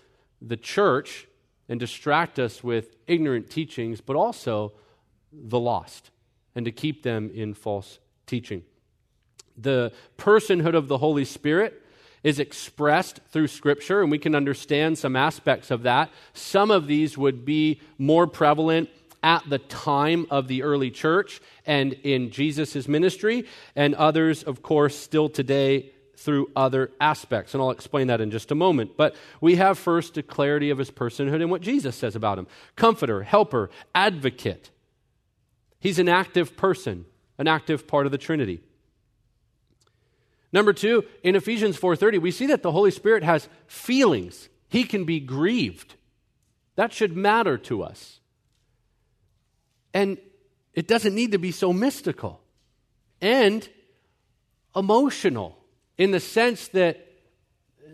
[0.42, 1.28] the church
[1.70, 4.74] and distract us with ignorant teachings, but also
[5.32, 6.10] the lost,
[6.56, 8.64] and to keep them in false teaching.
[9.58, 11.82] The personhood of the Holy Spirit
[12.24, 16.10] is expressed through Scripture, and we can understand some aspects of that.
[16.34, 18.90] Some of these would be more prevalent
[19.22, 24.96] at the time of the early church and in Jesus' ministry, and others, of course,
[24.96, 27.54] still today through other aspects.
[27.54, 28.98] And I'll explain that in just a moment.
[28.98, 32.48] But we have first the clarity of his personhood and what Jesus says about him
[32.76, 34.70] comforter, helper, advocate.
[35.80, 37.06] He's an active person,
[37.38, 38.62] an active part of the Trinity.
[40.52, 44.50] Number 2, in Ephesians 4:30, we see that the Holy Spirit has feelings.
[44.68, 45.96] He can be grieved.
[46.76, 48.20] That should matter to us.
[49.94, 50.18] And
[50.74, 52.42] it doesn't need to be so mystical.
[53.22, 53.68] And
[54.76, 55.59] emotional
[56.00, 57.06] in the sense that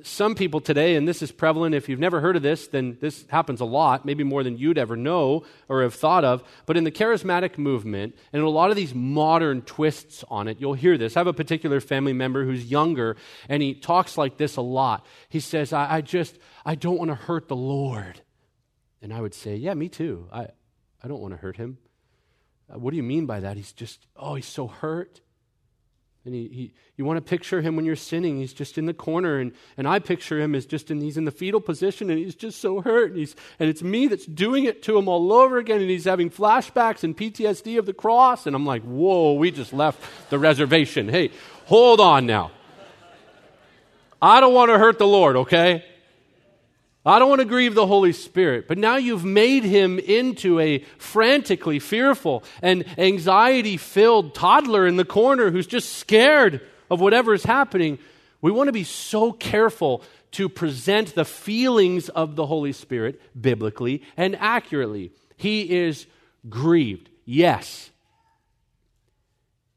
[0.04, 3.26] some people today, and this is prevalent, if you've never heard of this, then this
[3.30, 6.44] happens a lot, maybe more than you'd ever know or have thought of.
[6.68, 10.76] But in the charismatic movement, and a lot of these modern twists on it, you'll
[10.76, 11.18] hear this.
[11.18, 13.18] I have a particular family member who's younger,
[13.50, 15.04] and he talks like this a lot.
[15.28, 18.22] He says, I, I just, I don't want to hurt the Lord.
[19.02, 20.28] And I would say, Yeah, me too.
[20.32, 20.50] I,
[21.04, 21.80] I don't want to hurt him.
[22.72, 23.58] Uh, what do you mean by that?
[23.58, 25.22] He's just, oh, he's so hurt.
[26.26, 28.40] And he, he, you want to picture him when you're sinning.
[28.40, 29.38] He's just in the corner.
[29.38, 32.34] And, and I picture him as just in, he's in the fetal position and he's
[32.34, 33.12] just so hurt.
[33.12, 35.82] And, he's, and it's me that's doing it to him all over again.
[35.82, 38.48] And he's having flashbacks and PTSD of the cross.
[38.48, 41.08] And I'm like, whoa, we just left the reservation.
[41.10, 41.30] Hey,
[41.66, 42.52] hold on now.
[44.20, 45.86] I don't want to hurt the Lord, okay?
[47.06, 50.80] I don't want to grieve the Holy Spirit, but now you've made him into a
[50.98, 57.44] frantically fearful and anxiety filled toddler in the corner who's just scared of whatever is
[57.44, 58.00] happening.
[58.42, 64.02] We want to be so careful to present the feelings of the Holy Spirit biblically
[64.18, 65.12] and accurately.
[65.38, 66.08] He is
[66.50, 67.92] grieved, yes.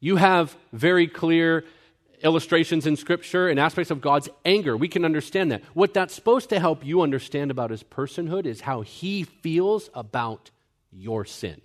[0.01, 1.65] You have very clear
[2.23, 4.77] illustrations in Scripture and aspects of God's anger.
[4.77, 5.63] We can understand that.
[5.75, 10.51] What that's supposed to help you understand about his personhood is how he feels about
[10.91, 11.61] your sin.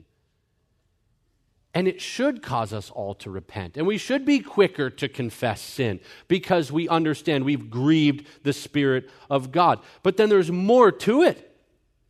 [1.74, 3.78] And it should cause us all to repent.
[3.78, 9.10] And we should be quicker to confess sin because we understand we've grieved the Spirit
[9.30, 9.80] of God.
[10.04, 11.50] But then there's more to it.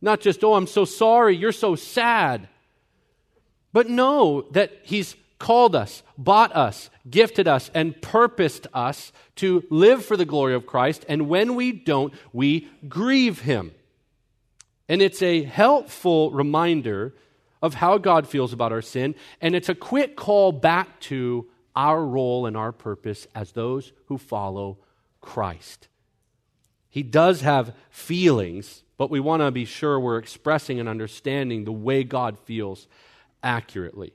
[0.02, 2.48] Not just, oh, I'm so sorry, you're so sad.
[3.72, 10.04] But know that He's called us, bought us, gifted us, and purposed us to live
[10.04, 11.04] for the glory of Christ.
[11.08, 13.72] And when we don't, we grieve Him.
[14.88, 17.14] And it's a helpful reminder
[17.62, 19.14] of how God feels about our sin.
[19.40, 24.18] And it's a quick call back to our role and our purpose as those who
[24.18, 24.78] follow
[25.20, 25.88] Christ.
[26.90, 31.72] He does have feelings, but we want to be sure we're expressing and understanding the
[31.72, 32.86] way God feels
[33.42, 34.12] accurately.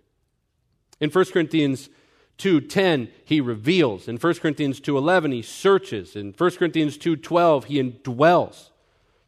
[1.00, 1.90] In 1 Corinthians
[2.38, 4.08] 2:10 he reveals.
[4.08, 6.16] In 1 Corinthians 2:11 he searches.
[6.16, 8.70] In 1 Corinthians 2:12 he indwells.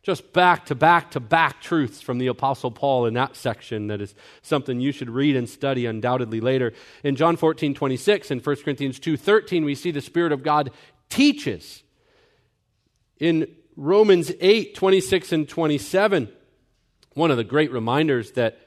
[0.04, 4.02] Just back to back to back truths from the apostle Paul in that section that
[4.02, 6.74] is something you should read and study undoubtedly later.
[7.04, 10.72] In John 14:26 and 1 Corinthians 2:13 we see the spirit of God
[11.10, 11.84] teaches.
[13.20, 16.30] In Romans 8:26 and 27
[17.14, 18.58] one of the great reminders that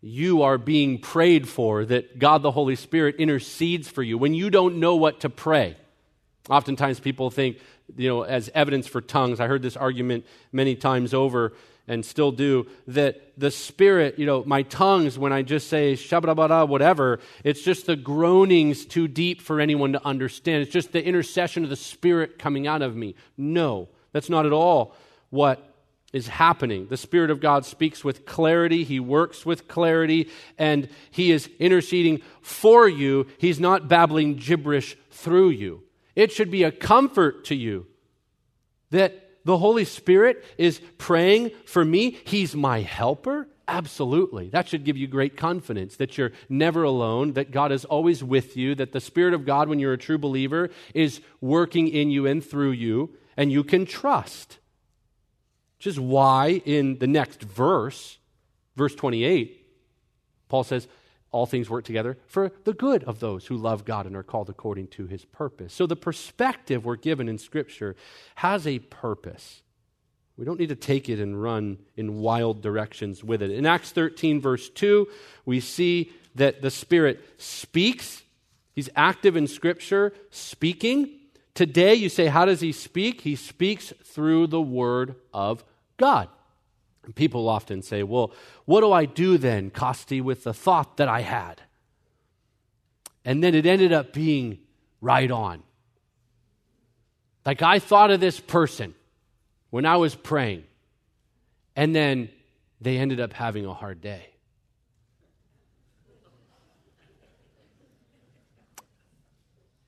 [0.00, 4.50] you are being prayed for, that God the Holy Spirit intercedes for you when you
[4.50, 5.76] don't know what to pray.
[6.48, 7.58] Oftentimes people think,
[7.96, 11.52] you know, as evidence for tongues, I heard this argument many times over
[11.88, 16.68] and still do, that the Spirit, you know, my tongues, when I just say shabba
[16.68, 20.62] whatever, it's just the groanings too deep for anyone to understand.
[20.62, 23.14] It's just the intercession of the Spirit coming out of me.
[23.38, 24.94] No, that's not at all
[25.30, 25.67] what
[26.12, 26.86] is happening.
[26.88, 32.22] The Spirit of God speaks with clarity, He works with clarity, and He is interceding
[32.40, 33.26] for you.
[33.38, 35.82] He's not babbling gibberish through you.
[36.16, 37.86] It should be a comfort to you
[38.90, 42.18] that the Holy Spirit is praying for me.
[42.24, 43.48] He's my helper.
[43.66, 44.48] Absolutely.
[44.48, 48.56] That should give you great confidence that you're never alone, that God is always with
[48.56, 52.26] you, that the Spirit of God, when you're a true believer, is working in you
[52.26, 54.58] and through you, and you can trust.
[55.78, 58.18] Which is why in the next verse,
[58.76, 59.64] verse 28,
[60.48, 60.88] Paul says,
[61.30, 64.48] all things work together for the good of those who love God and are called
[64.48, 65.74] according to his purpose.
[65.74, 67.96] So the perspective we're given in Scripture
[68.36, 69.62] has a purpose.
[70.36, 73.50] We don't need to take it and run in wild directions with it.
[73.50, 75.06] In Acts 13, verse 2,
[75.44, 78.22] we see that the Spirit speaks.
[78.72, 81.10] He's active in Scripture, speaking.
[81.54, 83.22] Today, you say, how does he speak?
[83.22, 85.64] He speaks through the Word of
[85.98, 86.28] God.
[87.04, 88.32] And people often say, well,
[88.64, 91.62] what do I do then, Costi, with the thought that I had?
[93.24, 94.58] And then it ended up being
[95.00, 95.62] right on.
[97.44, 98.94] Like I thought of this person
[99.70, 100.64] when I was praying,
[101.76, 102.30] and then
[102.80, 104.34] they ended up having a hard day.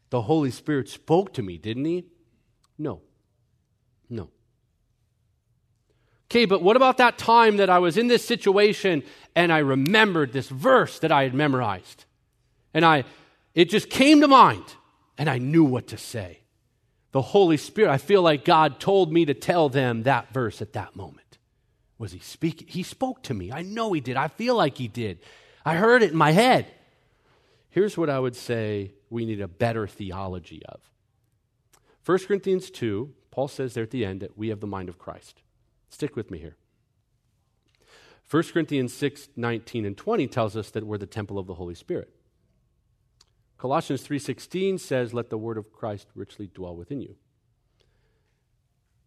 [0.08, 2.06] The Holy Spirit spoke to me, didn't He?
[2.78, 3.00] No.
[4.08, 4.30] No.
[6.30, 9.02] Okay, but what about that time that I was in this situation
[9.34, 12.04] and I remembered this verse that I had memorized?
[12.72, 13.04] And I
[13.54, 14.64] it just came to mind
[15.18, 16.40] and I knew what to say.
[17.12, 20.74] The Holy Spirit, I feel like God told me to tell them that verse at
[20.74, 21.38] that moment.
[21.98, 22.68] Was he speaking?
[22.68, 23.50] He spoke to me.
[23.50, 24.16] I know he did.
[24.16, 25.18] I feel like he did.
[25.64, 26.66] I heard it in my head.
[27.70, 30.80] Here's what I would say we need a better theology of.
[32.06, 34.98] 1 Corinthians 2, Paul says there at the end that we have the mind of
[34.98, 35.42] Christ.
[35.90, 36.56] Stick with me here.
[38.30, 41.74] 1 Corinthians 6, 19 and 20 tells us that we're the temple of the Holy
[41.74, 42.10] Spirit.
[43.60, 47.16] Colossians 3:16 says let the word of Christ richly dwell within you.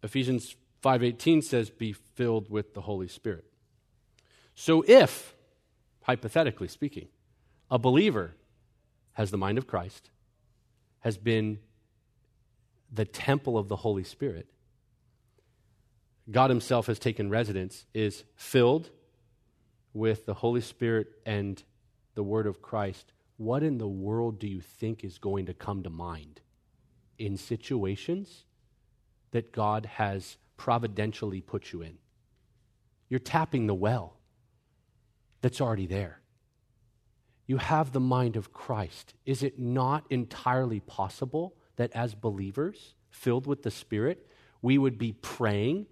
[0.04, 3.46] Ephesians 5:18 says be filled with the Holy Spirit.
[4.54, 5.34] So if
[6.02, 7.08] hypothetically speaking
[7.68, 8.36] a believer
[9.14, 10.10] has the mind of Christ,
[11.00, 11.58] has been
[12.92, 14.46] the temple of the Holy Spirit,
[16.30, 18.90] God Himself has taken residence, is filled
[19.92, 21.62] with the Holy Spirit and
[22.14, 25.82] the Word of Christ, what in the world do you think is going to come
[25.82, 26.40] to mind
[27.18, 28.44] in situations
[29.32, 31.98] that God has providentially put you in?
[33.08, 34.16] You're tapping the well
[35.40, 36.20] that's already there.
[37.46, 39.14] You have the mind of Christ.
[39.26, 44.26] Is it not entirely possible that as believers, filled with the Spirit,
[44.62, 45.86] we would be praying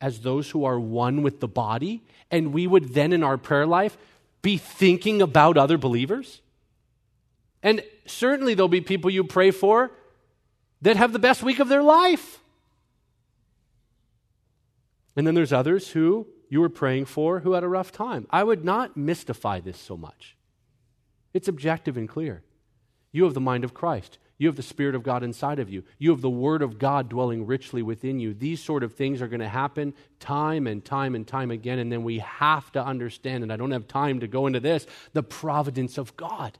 [0.00, 3.66] as those who are one with the body, and we would then in our prayer
[3.66, 3.96] life
[4.42, 6.40] be thinking about other believers?
[7.62, 9.90] And certainly there'll be people you pray for
[10.82, 12.38] that have the best week of their life.
[15.16, 18.26] And then there's others who you were praying for who had a rough time.
[18.30, 20.36] I would not mystify this so much.
[21.34, 22.42] It's objective and clear.
[23.10, 24.18] You have the mind of Christ.
[24.38, 25.82] You have the Spirit of God inside of you.
[25.98, 28.32] You have the Word of God dwelling richly within you.
[28.32, 31.80] These sort of things are going to happen time and time and time again.
[31.80, 34.86] And then we have to understand, and I don't have time to go into this,
[35.12, 36.56] the providence of God.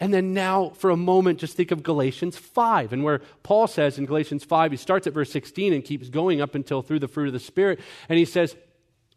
[0.00, 3.98] And then now, for a moment, just think of Galatians 5, and where Paul says
[3.98, 7.08] in Galatians 5, he starts at verse 16 and keeps going up until through the
[7.08, 7.80] fruit of the Spirit.
[8.08, 8.56] And he says,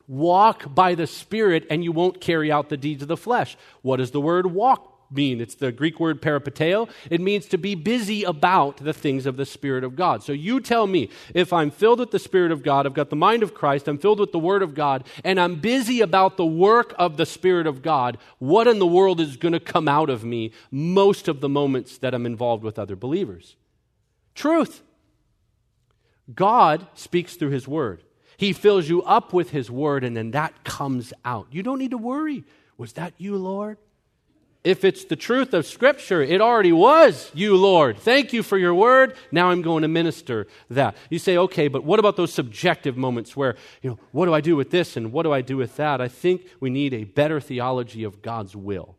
[0.08, 3.56] Walk by the Spirit, and you won't carry out the deeds of the flesh.
[3.82, 5.40] What does the word walk mean?
[5.40, 6.90] It's the Greek word peripateo.
[7.10, 10.24] It means to be busy about the things of the Spirit of God.
[10.24, 13.16] So you tell me, if I'm filled with the Spirit of God, I've got the
[13.16, 16.46] mind of Christ, I'm filled with the Word of God, and I'm busy about the
[16.46, 20.10] work of the Spirit of God, what in the world is going to come out
[20.10, 23.56] of me most of the moments that I'm involved with other believers?
[24.36, 24.82] Truth.
[26.34, 28.04] God speaks through His Word.
[28.38, 31.48] He fills you up with His Word, and then that comes out.
[31.52, 32.44] You don't need to worry.
[32.78, 33.78] Was that you, Lord?
[34.64, 37.98] If it's the truth of Scripture, it already was you, Lord.
[37.98, 39.16] Thank you for your word.
[39.32, 40.96] Now I'm going to minister that.
[41.10, 44.40] You say, okay, but what about those subjective moments where, you know, what do I
[44.40, 46.00] do with this and what do I do with that?
[46.00, 48.96] I think we need a better theology of God's will.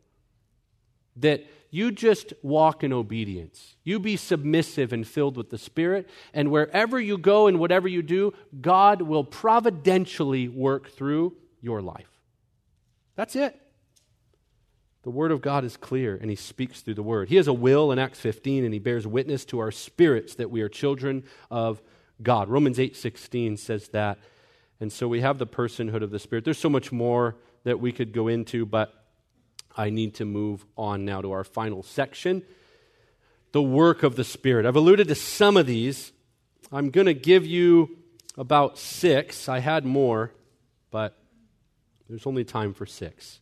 [1.16, 3.74] That you just walk in obedience.
[3.84, 8.02] You be submissive and filled with the Spirit, and wherever you go and whatever you
[8.02, 12.10] do, God will providentially work through your life.
[13.16, 13.60] That's it.
[15.04, 17.28] The Word of God is clear, and He speaks through the Word.
[17.28, 20.50] He has a will in Acts 15, and He bears witness to our spirits that
[20.50, 21.80] we are children of
[22.22, 22.48] God.
[22.48, 24.18] Romans 8 16 says that.
[24.80, 26.44] And so we have the personhood of the Spirit.
[26.44, 28.92] There's so much more that we could go into, but
[29.76, 32.42] I need to move on now to our final section
[33.54, 34.66] the work of the Spirit.
[34.66, 36.10] I've alluded to some of these.
[36.72, 37.98] I'm going to give you
[38.36, 39.48] about six.
[39.48, 40.32] I had more,
[40.90, 41.16] but
[42.08, 43.38] there's only time for six.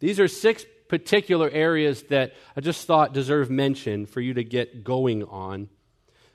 [0.00, 4.84] These are six particular areas that I just thought deserve mention for you to get
[4.84, 5.68] going on.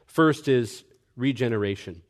[0.05, 0.83] First is
[1.15, 2.01] regeneration.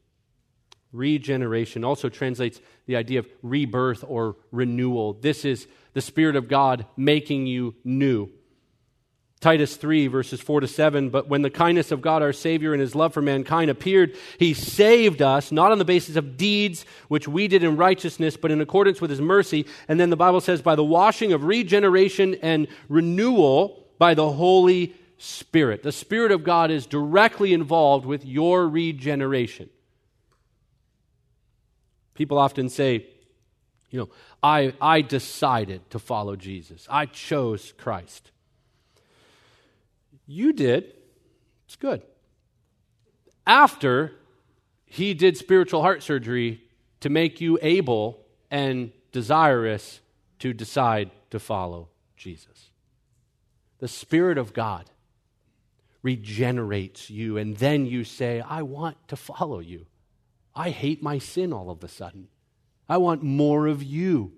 [0.91, 5.13] Regeneration also translates the idea of rebirth or renewal.
[5.13, 8.29] This is the Spirit of God making you new.
[9.43, 11.09] Titus 3, verses 4 to 7.
[11.09, 14.53] But when the kindness of God our Savior and his love for mankind appeared, he
[14.53, 18.61] saved us, not on the basis of deeds which we did in righteousness, but in
[18.61, 19.65] accordance with his mercy.
[19.89, 24.95] And then the Bible says, by the washing of regeneration and renewal by the Holy
[25.17, 25.83] Spirit.
[25.83, 29.69] The Spirit of God is directly involved with your regeneration.
[32.13, 33.07] People often say,
[33.89, 34.09] you know,
[34.41, 38.31] I, I decided to follow Jesus, I chose Christ.
[40.26, 40.93] You did.
[41.65, 42.01] It's good.
[43.45, 44.13] After
[44.86, 46.61] he did spiritual heart surgery
[46.99, 49.99] to make you able and desirous
[50.39, 52.69] to decide to follow Jesus.
[53.80, 54.89] The Spirit of God
[56.01, 59.88] regenerates you, and then you say, I want to follow you.
[60.55, 62.28] I hate my sin all of a sudden.
[62.88, 64.34] I want more of you.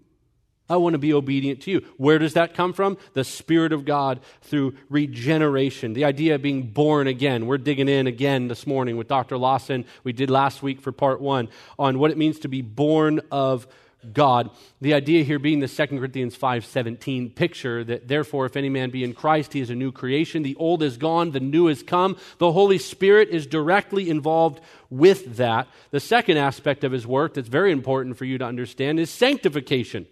[0.70, 1.86] I want to be obedient to you.
[1.98, 2.98] Where does that come from?
[3.14, 5.94] The Spirit of God through regeneration.
[5.94, 7.46] The idea of being born again.
[7.46, 9.38] We're digging in again this morning with Dr.
[9.38, 9.86] Lawson.
[10.04, 13.68] We did last week for part one on what it means to be born of
[14.14, 14.50] God.
[14.82, 19.04] The idea here being the 2 Corinthians 5:17 picture that therefore if any man be
[19.04, 22.18] in Christ he is a new creation, the old is gone, the new is come.
[22.38, 25.68] The Holy Spirit is directly involved with that.
[25.92, 30.08] The second aspect of his work that's very important for you to understand is sanctification.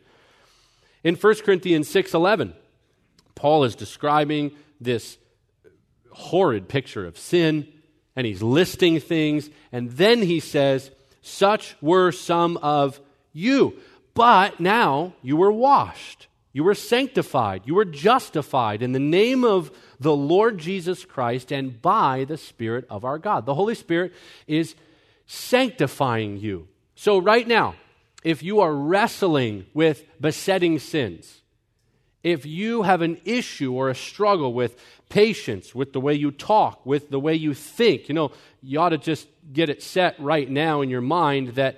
[1.04, 2.54] In 1 Corinthians 6:11,
[3.36, 5.18] Paul is describing this
[6.12, 7.68] horrid picture of sin
[8.16, 10.92] and he's listing things and then he says
[11.22, 13.00] such were some of
[13.32, 13.74] you.
[14.14, 19.72] But now you were washed, you were sanctified, you were justified in the name of
[20.00, 23.46] the Lord Jesus Christ and by the Spirit of our God.
[23.46, 24.14] The Holy Spirit
[24.46, 24.76] is
[25.26, 26.68] sanctifying you.
[26.96, 27.76] So, right now,
[28.24, 31.42] if you are wrestling with besetting sins,
[32.24, 36.86] if you have an issue or a struggle with patience, with the way you talk,
[36.86, 40.50] with the way you think, you know, you ought to just get it set right
[40.50, 41.78] now in your mind that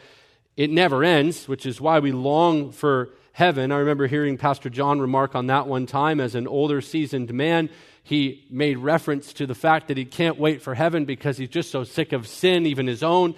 [0.56, 3.72] it never ends, which is why we long for heaven.
[3.72, 7.70] I remember hearing Pastor John remark on that one time as an older, seasoned man.
[8.04, 11.72] He made reference to the fact that he can't wait for heaven because he's just
[11.72, 13.36] so sick of sin, even his own.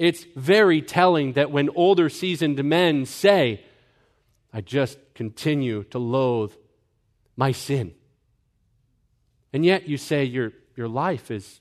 [0.00, 3.62] It's very telling that when older, seasoned men say,
[4.50, 6.54] I just continue to loathe
[7.36, 7.92] my sin.
[9.52, 11.60] And yet you say your, your life is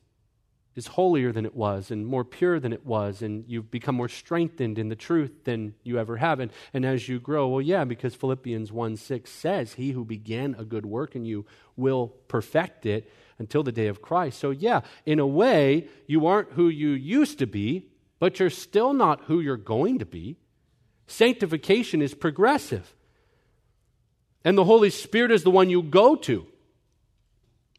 [0.80, 4.08] is holier than it was and more pure than it was, and you've become more
[4.08, 6.40] strengthened in the truth than you ever have.
[6.40, 10.56] And, and as you grow, well, yeah, because Philippians 1 6 says, He who began
[10.58, 14.40] a good work in you will perfect it until the day of Christ.
[14.40, 17.89] So, yeah, in a way, you aren't who you used to be,
[18.20, 20.38] but you're still not who you're going to be.
[21.08, 22.94] Sanctification is progressive.
[24.44, 26.46] And the Holy Spirit is the one you go to.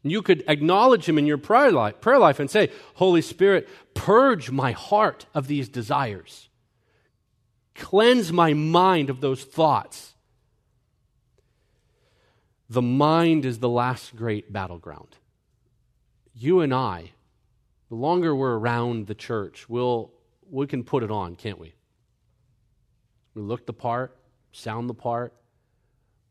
[0.03, 4.49] You could acknowledge Him in your prayer life, prayer life and say, Holy Spirit, purge
[4.49, 6.49] my heart of these desires,
[7.75, 10.15] cleanse my mind of those thoughts.
[12.69, 15.17] The mind is the last great battleground.
[16.33, 17.11] You and I,
[17.89, 20.11] the longer we're around the church, we'll,
[20.51, 21.73] we can put it on, can't we?
[23.33, 24.17] We look the part,
[24.51, 25.33] sound the part,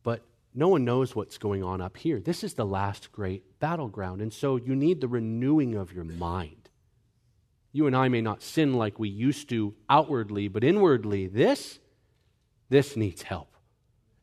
[0.02, 0.22] but
[0.54, 2.20] no one knows what's going on up here.
[2.20, 4.20] This is the last great battleground.
[4.20, 6.68] And so you need the renewing of your mind.
[7.72, 11.78] You and I may not sin like we used to outwardly, but inwardly, this,
[12.68, 13.56] this needs help.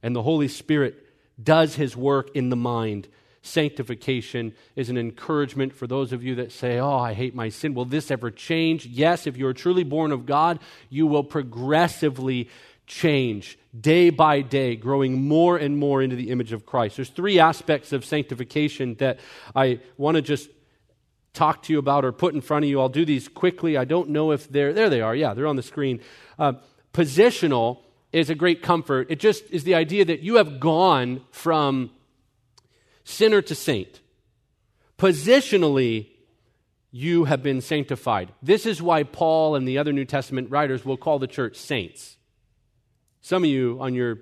[0.03, 1.03] And the Holy Spirit
[1.41, 3.07] does his work in the mind.
[3.47, 7.73] Sanctification is an encouragement for those of you that say, Oh, I hate my sin.
[7.73, 8.85] Will this ever change?
[8.85, 12.49] Yes, if you are truly born of God, you will progressively
[12.87, 16.95] change day by day, growing more and more into the image of Christ.
[16.95, 19.19] There's three aspects of sanctification that
[19.55, 20.49] I want to just
[21.33, 22.79] talk to you about or put in front of you.
[22.79, 23.77] I'll do these quickly.
[23.77, 24.89] I don't know if they're there.
[24.89, 25.15] They are.
[25.15, 26.01] Yeah, they're on the screen.
[26.39, 26.53] Uh,
[26.93, 27.79] positional
[28.11, 29.11] is a great comfort.
[29.11, 31.91] It just is the idea that you have gone from
[33.07, 34.01] sinner to saint.
[34.97, 36.07] Positionally,
[36.91, 38.33] you have been sanctified.
[38.41, 42.17] This is why Paul and the other New Testament writers will call the church saints.
[43.21, 44.19] Some of you, on your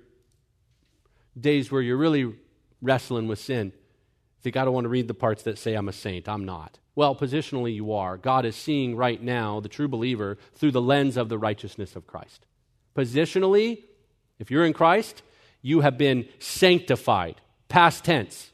[1.40, 2.34] days where you're really
[2.82, 3.72] wrestling with sin,
[4.42, 6.30] think, I don't want to read the parts that say I'm a saint.
[6.30, 6.78] I'm not.
[6.94, 8.18] Well, positionally, you are.
[8.18, 12.06] God is seeing right now the true believer through the lens of the righteousness of
[12.06, 12.46] Christ.
[12.96, 13.84] Positionally,
[14.38, 15.24] if you're in Christ,
[15.64, 17.42] you have been sanctified.
[17.68, 18.52] Past tense.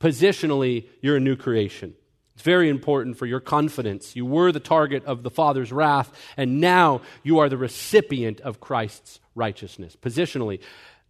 [0.00, 1.94] Positionally, you're a new creation.
[2.34, 4.16] It's very important for your confidence.
[4.16, 8.60] You were the target of the Father's wrath, and now you are the recipient of
[8.60, 10.60] Christ's righteousness, positionally.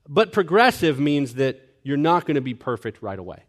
[0.08, 3.44] But progressive means that you're not going to be perfect right away.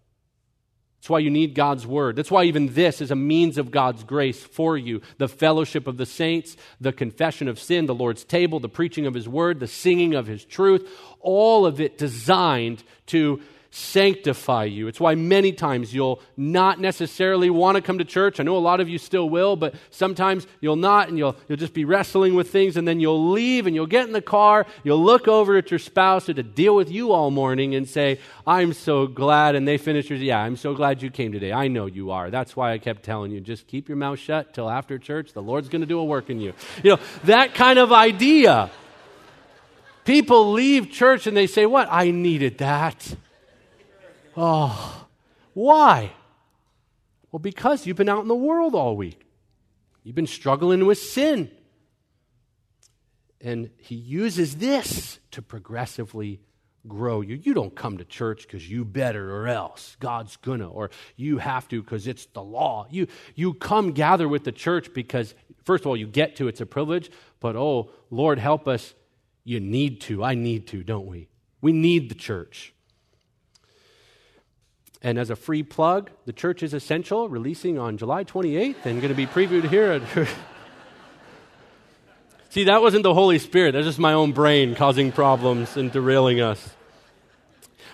[0.99, 2.15] That's why you need God's word.
[2.15, 5.01] That's why even this is a means of God's grace for you.
[5.17, 9.15] The fellowship of the saints, the confession of sin, the Lord's table, the preaching of
[9.15, 10.87] his word, the singing of his truth,
[11.19, 13.41] all of it designed to
[13.73, 14.87] sanctify you.
[14.87, 18.41] It's why many times you'll not necessarily want to come to church.
[18.41, 21.57] I know a lot of you still will, but sometimes you'll not and you'll, you'll
[21.57, 24.67] just be wrestling with things and then you'll leave and you'll get in the car,
[24.83, 28.19] you'll look over at your spouse or to deal with you all morning and say,
[28.45, 29.55] I'm so glad.
[29.55, 31.53] And they finish, yeah, I'm so glad you came today.
[31.53, 32.29] I know you are.
[32.29, 35.31] That's why I kept telling you, just keep your mouth shut till after church.
[35.31, 36.53] The Lord's going to do a work in you.
[36.83, 38.69] You know, that kind of idea.
[40.03, 41.87] People leave church and they say, What?
[41.89, 43.15] I needed that.
[44.35, 45.07] Oh,
[45.53, 46.13] why?
[47.31, 49.25] Well, because you've been out in the world all week.
[50.03, 51.51] You've been struggling with sin.
[53.39, 56.41] And he uses this to progressively
[56.87, 57.39] grow you.
[57.41, 61.67] You don't come to church because you better or else God's gonna, or you have
[61.69, 62.87] to because it's the law.
[62.89, 66.61] You, you come gather with the church because, first of all, you get to, it's
[66.61, 68.93] a privilege, but oh, Lord, help us
[69.43, 70.23] You need to.
[70.23, 71.27] I need to, don't we?
[71.61, 72.73] We need the church.
[75.03, 79.09] And as a free plug, the church is essential, releasing on July 28th and going
[79.09, 80.27] to be previewed here at.
[82.49, 83.71] See, that wasn't the Holy Spirit.
[83.71, 86.75] That's just my own brain causing problems and derailing us.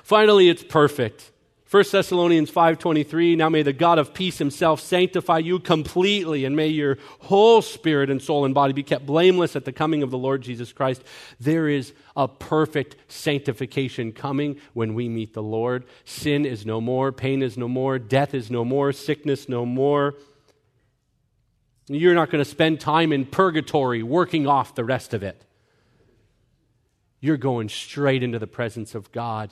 [0.03, 1.31] Finally, it's perfect.
[1.69, 6.67] 1 Thessalonians 5:23 Now may the God of peace himself sanctify you completely and may
[6.67, 10.17] your whole spirit and soul and body be kept blameless at the coming of the
[10.17, 11.03] Lord Jesus Christ.
[11.41, 15.83] There is a perfect sanctification coming when we meet the Lord.
[16.05, 20.15] Sin is no more, pain is no more, death is no more, sickness no more.
[21.89, 25.43] You're not going to spend time in purgatory working off the rest of it.
[27.19, 29.51] You're going straight into the presence of God.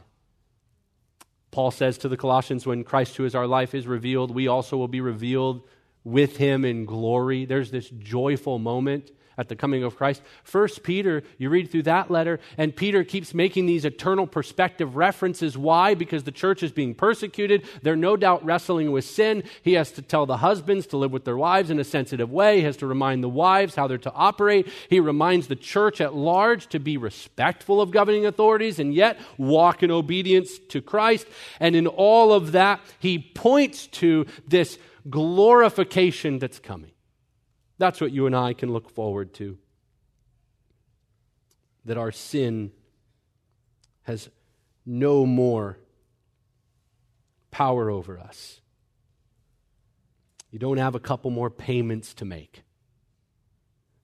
[1.56, 4.76] Paul says to the Colossians, when Christ, who is our life, is revealed, we also
[4.76, 5.66] will be revealed
[6.04, 7.46] with him in glory.
[7.46, 10.22] There's this joyful moment at the coming of Christ.
[10.44, 15.58] First Peter, you read through that letter, and Peter keeps making these eternal perspective references.
[15.58, 15.94] Why?
[15.94, 17.66] Because the church is being persecuted.
[17.82, 19.44] They're no doubt wrestling with sin.
[19.62, 22.58] He has to tell the husbands to live with their wives in a sensitive way.
[22.58, 24.68] He has to remind the wives how they're to operate.
[24.90, 29.84] He reminds the church at large to be respectful of governing authorities and yet walk
[29.84, 31.28] in obedience to Christ.
[31.60, 34.78] And in all of that, he points to this
[35.10, 36.92] glorification that's coming.
[37.78, 39.58] That's what you and I can look forward to.
[41.86, 42.72] That our sin
[44.04, 44.30] has
[44.86, 45.78] no more
[47.52, 48.62] power over us.
[50.52, 52.64] You don't have a couple more payments to make.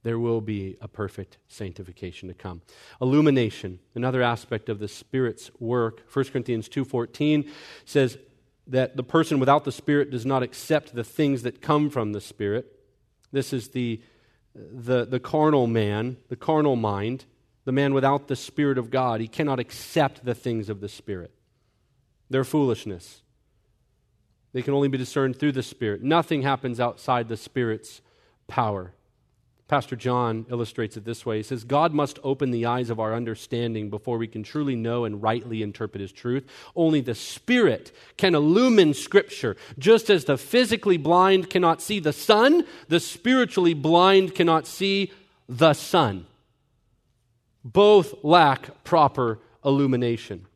[0.03, 2.61] There will be a perfect sanctification to come.
[2.99, 6.01] Illumination, another aspect of the Spirit's work.
[6.11, 7.47] 1 Corinthians 2:14
[7.85, 8.17] says
[8.67, 12.21] that the person without the Spirit does not accept the things that come from the
[12.21, 12.80] Spirit
[13.31, 14.01] this is the,
[14.55, 17.25] the, the carnal man, the carnal mind,
[17.65, 19.21] the man without the Spirit of God.
[19.21, 21.31] He cannot accept the things of the Spirit.
[22.29, 23.21] They're foolishness.
[24.53, 26.01] They can only be discerned through the Spirit.
[26.01, 28.01] Nothing happens outside the Spirit's
[28.47, 28.93] power.
[29.71, 31.37] Pastor John illustrates it this way.
[31.37, 35.05] He says, God must open the eyes of our understanding before we can truly know
[35.05, 36.45] and rightly interpret His truth.
[36.75, 39.55] Only the Spirit can illumine Scripture.
[39.79, 45.13] Just as the physically blind cannot see the sun, the spiritually blind cannot see
[45.47, 46.25] the Son.
[47.63, 50.47] Both lack proper illumination.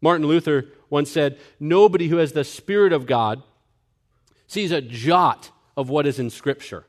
[0.00, 3.42] Martin Luther once said, Nobody who has the Spirit of God
[4.46, 6.86] sees a jot of what is in Scripture.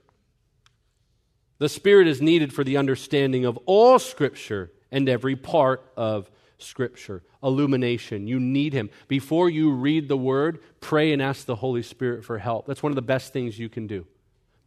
[1.58, 7.24] The Spirit is needed for the understanding of all Scripture and every part of Scripture.
[7.41, 8.28] Illumination.
[8.28, 8.89] You need Him.
[9.08, 12.66] Before you read the Word, pray and ask the Holy Spirit for help.
[12.66, 14.06] That's one of the best things you can do.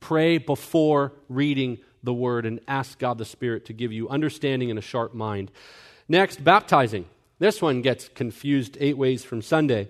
[0.01, 4.79] Pray before reading the Word and ask God the Spirit to give you understanding and
[4.79, 5.51] a sharp mind.
[6.09, 7.05] Next, baptizing.
[7.39, 9.89] This one gets confused eight ways from Sunday.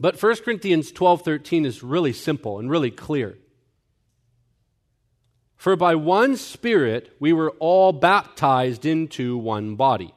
[0.00, 3.36] But 1 Corinthians 12 13 is really simple and really clear.
[5.62, 10.12] For by one Spirit we were all baptized into one body.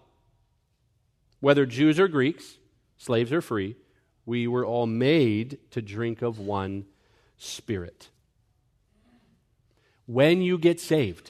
[1.39, 2.57] Whether Jews or Greeks,
[2.97, 3.75] slaves or free,
[4.25, 6.85] we were all made to drink of one
[7.37, 8.09] Spirit.
[10.07, 11.29] When you get saved,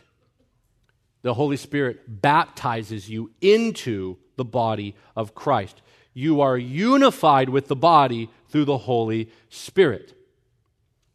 [1.22, 5.82] the Holy Spirit baptizes you into the body of Christ.
[6.14, 10.14] You are unified with the body through the Holy Spirit.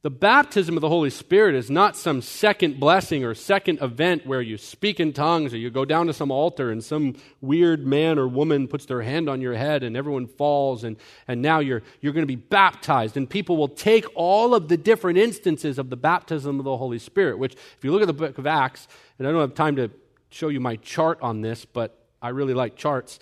[0.02, 4.40] The baptism of the Holy Spirit is not some second blessing or second event where
[4.40, 8.18] you speak in tongues or you go down to some altar and some weird man
[8.18, 10.96] or woman puts their hand on your head and everyone falls and,
[11.28, 13.18] and now you're, you're going to be baptized.
[13.18, 16.98] And people will take all of the different instances of the baptism of the Holy
[16.98, 18.88] Spirit, which, if you look at the book of Acts,
[19.18, 19.90] and I don't have time to
[20.30, 23.18] show you my chart on this, but I really like charts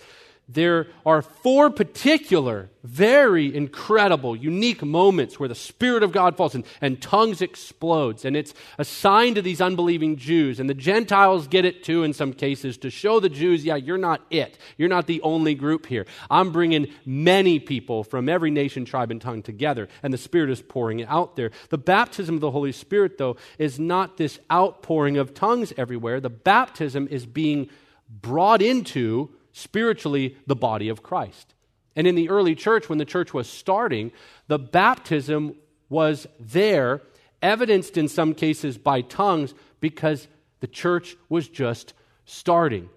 [0.51, 6.65] there are four particular, very incredible, unique moments where the Spirit of God falls and,
[6.81, 8.25] and tongues explodes.
[8.25, 10.59] And it's assigned to these unbelieving Jews.
[10.59, 13.99] And the Gentiles get it too in some cases to show the Jews, yeah, you're
[13.99, 14.57] not it.
[14.75, 16.07] You're not the only group here.
[16.31, 19.87] I'm bringing many people from every nation, tribe, and tongue together.
[20.01, 21.51] And the Spirit is pouring it out there.
[21.69, 26.19] The baptism of the Holy Spirit, though, is not this outpouring of tongues everywhere.
[26.19, 27.69] The baptism is being
[28.09, 29.29] brought into
[29.59, 31.53] spiritually the body of Christ.
[31.95, 34.11] And in the early church, when the church was starting,
[34.47, 35.55] the baptism
[35.89, 37.01] was there,
[37.41, 40.27] evidenced in some cases by tongues, because
[40.59, 41.93] the church was just
[42.25, 42.89] starting.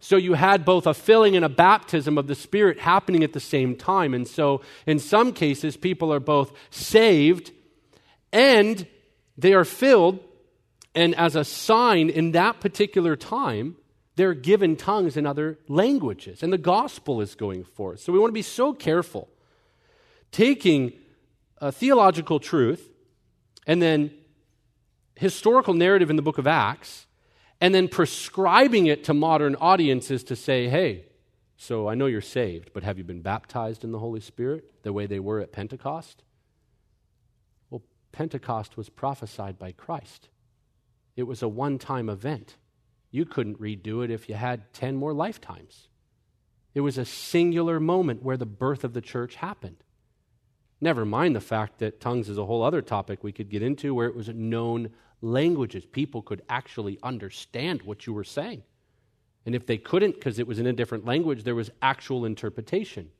[0.00, 3.40] So you had both a filling and a baptism of the Spirit happening at the
[3.40, 4.14] same time.
[4.14, 7.52] And so in some cases, people are both saved
[8.32, 8.86] and
[9.38, 10.18] they are filled
[10.94, 13.76] And as a sign in that particular time,
[14.22, 17.98] they're given tongues in other languages, and the gospel is going forth.
[17.98, 19.28] So we want to be so careful
[20.30, 20.92] taking
[21.58, 22.88] a theological truth
[23.66, 24.12] and then
[25.16, 27.08] historical narrative in the book of Acts
[27.60, 31.06] and then prescribing it to modern audiences to say, hey,
[31.56, 34.92] so I know you're saved, but have you been baptized in the Holy Spirit the
[34.92, 36.22] way they were at Pentecost?
[37.70, 40.28] Well, Pentecost was prophesied by Christ,
[41.16, 42.54] it was a one time event.
[43.12, 45.88] You couldn't redo it if you had 10 more lifetimes.
[46.74, 49.84] It was a singular moment where the birth of the church happened.
[50.80, 53.94] Never mind the fact that tongues is a whole other topic we could get into
[53.94, 54.90] where it was known
[55.20, 55.84] languages.
[55.84, 58.62] People could actually understand what you were saying.
[59.44, 63.10] And if they couldn't because it was in a different language, there was actual interpretation.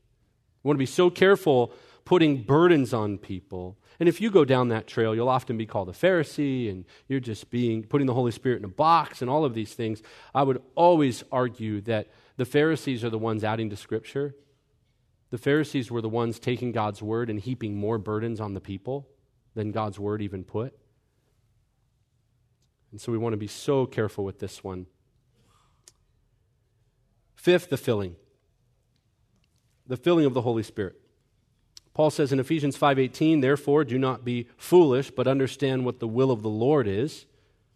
[0.63, 1.73] We want to be so careful
[2.05, 3.79] putting burdens on people.
[4.01, 7.21] And if you go down that trail, you'll often be called a Pharisee and you're
[7.21, 10.03] just being putting the Holy Spirit in a box and all of these things.
[10.35, 14.35] I would always argue that the Pharisees are the ones adding to Scripture.
[15.31, 19.09] The Pharisees were the ones taking God's word and heaping more burdens on the people
[19.55, 20.77] than God's word even put.
[22.91, 24.87] And so we want to be so careful with this one.
[27.35, 28.17] Fifth, the filling.
[29.93, 30.99] The filling of the Holy Spirit.
[31.93, 36.31] Paul says in Ephesians 5:18, "Therefore do not be foolish, but understand what the will
[36.31, 37.27] of the Lord is."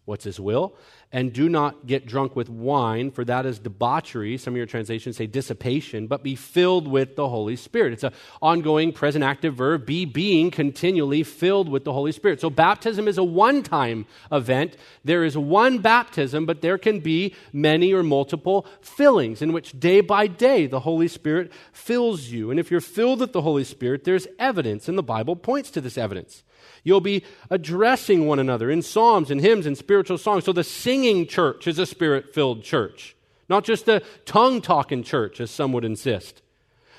[0.07, 0.73] What's his will?
[1.11, 4.37] And do not get drunk with wine, for that is debauchery.
[4.37, 7.91] Some of your translations say dissipation, but be filled with the Holy Spirit.
[7.91, 12.39] It's an ongoing present active verb, be being continually filled with the Holy Spirit.
[12.39, 14.77] So baptism is a one time event.
[15.03, 19.99] There is one baptism, but there can be many or multiple fillings in which day
[19.99, 22.49] by day the Holy Spirit fills you.
[22.49, 25.81] And if you're filled with the Holy Spirit, there's evidence, and the Bible points to
[25.81, 26.43] this evidence.
[26.83, 30.45] You'll be addressing one another in psalms and hymns and spiritual songs.
[30.45, 33.15] So the singing church is a spirit filled church,
[33.49, 36.41] not just the tongue talking church, as some would insist.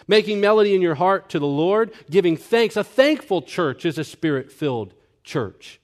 [0.07, 2.77] Making melody in your heart to the Lord, giving thanks.
[2.77, 5.81] A thankful church is a spirit filled church.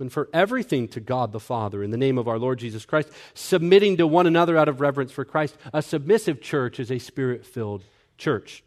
[0.00, 3.10] And for everything to God the Father in the name of our Lord Jesus Christ,
[3.32, 7.46] submitting to one another out of reverence for Christ, a submissive church is a spirit
[7.46, 7.84] filled
[8.18, 8.64] church.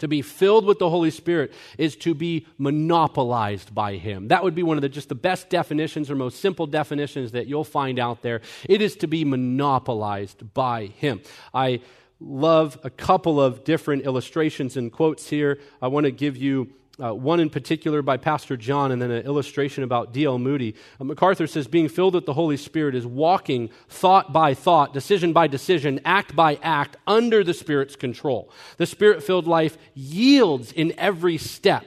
[0.00, 4.28] To be filled with the Holy Spirit is to be monopolized by Him.
[4.28, 7.46] That would be one of the just the best definitions or most simple definitions that
[7.46, 8.40] you'll find out there.
[8.68, 11.20] It is to be monopolized by Him.
[11.54, 11.80] I
[12.18, 15.58] love a couple of different illustrations and quotes here.
[15.80, 16.70] I want to give you
[17.00, 20.38] uh, one in particular by Pastor John, and then an illustration about D.L.
[20.38, 20.74] Moody.
[21.00, 25.32] Uh, MacArthur says, Being filled with the Holy Spirit is walking thought by thought, decision
[25.32, 28.50] by decision, act by act, under the Spirit's control.
[28.76, 31.84] The Spirit filled life yields in every step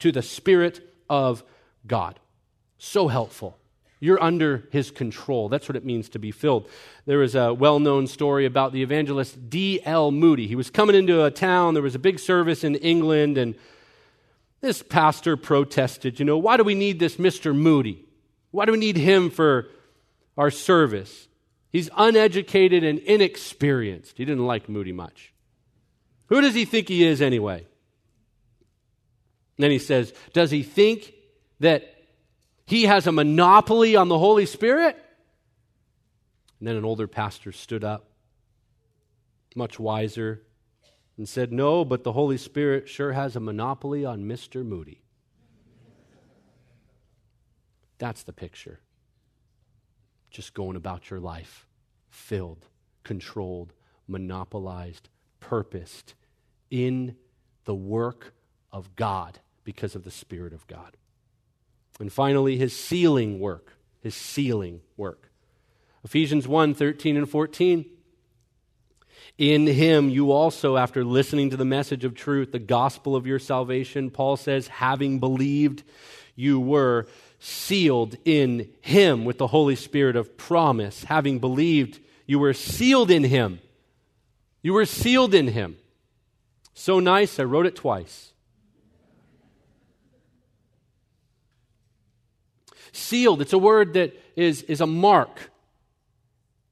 [0.00, 1.42] to the Spirit of
[1.86, 2.18] God.
[2.78, 3.58] So helpful.
[4.00, 5.48] You're under his control.
[5.48, 6.68] That's what it means to be filled.
[7.06, 10.10] There is a well known story about the evangelist D.L.
[10.10, 10.48] Moody.
[10.48, 13.54] He was coming into a town, there was a big service in England, and
[14.62, 17.54] this pastor protested, you know, why do we need this Mr.
[17.54, 18.04] Moody?
[18.52, 19.68] Why do we need him for
[20.38, 21.28] our service?
[21.70, 24.16] He's uneducated and inexperienced.
[24.16, 25.32] He didn't like Moody much.
[26.26, 27.66] Who does he think he is anyway?
[29.56, 31.12] And then he says, Does he think
[31.60, 31.94] that
[32.66, 34.96] he has a monopoly on the Holy Spirit?
[36.58, 38.04] And then an older pastor stood up,
[39.56, 40.42] much wiser,
[41.22, 44.66] and said, No, but the Holy Spirit sure has a monopoly on Mr.
[44.66, 45.02] Moody.
[47.98, 48.80] That's the picture.
[50.32, 51.68] Just going about your life,
[52.10, 52.66] filled,
[53.04, 53.72] controlled,
[54.08, 56.14] monopolized, purposed
[56.72, 57.14] in
[57.66, 58.34] the work
[58.72, 60.96] of God because of the Spirit of God.
[62.00, 63.74] And finally, his sealing work.
[64.00, 65.30] His sealing work.
[66.02, 67.84] Ephesians 1 13 and 14.
[69.38, 73.38] In him, you also, after listening to the message of truth, the gospel of your
[73.38, 75.82] salvation, Paul says, having believed,
[76.36, 77.06] you were
[77.38, 81.04] sealed in him with the Holy Spirit of promise.
[81.04, 83.60] Having believed, you were sealed in him.
[84.62, 85.76] You were sealed in him.
[86.74, 88.32] So nice, I wrote it twice.
[92.92, 95.51] Sealed, it's a word that is, is a mark.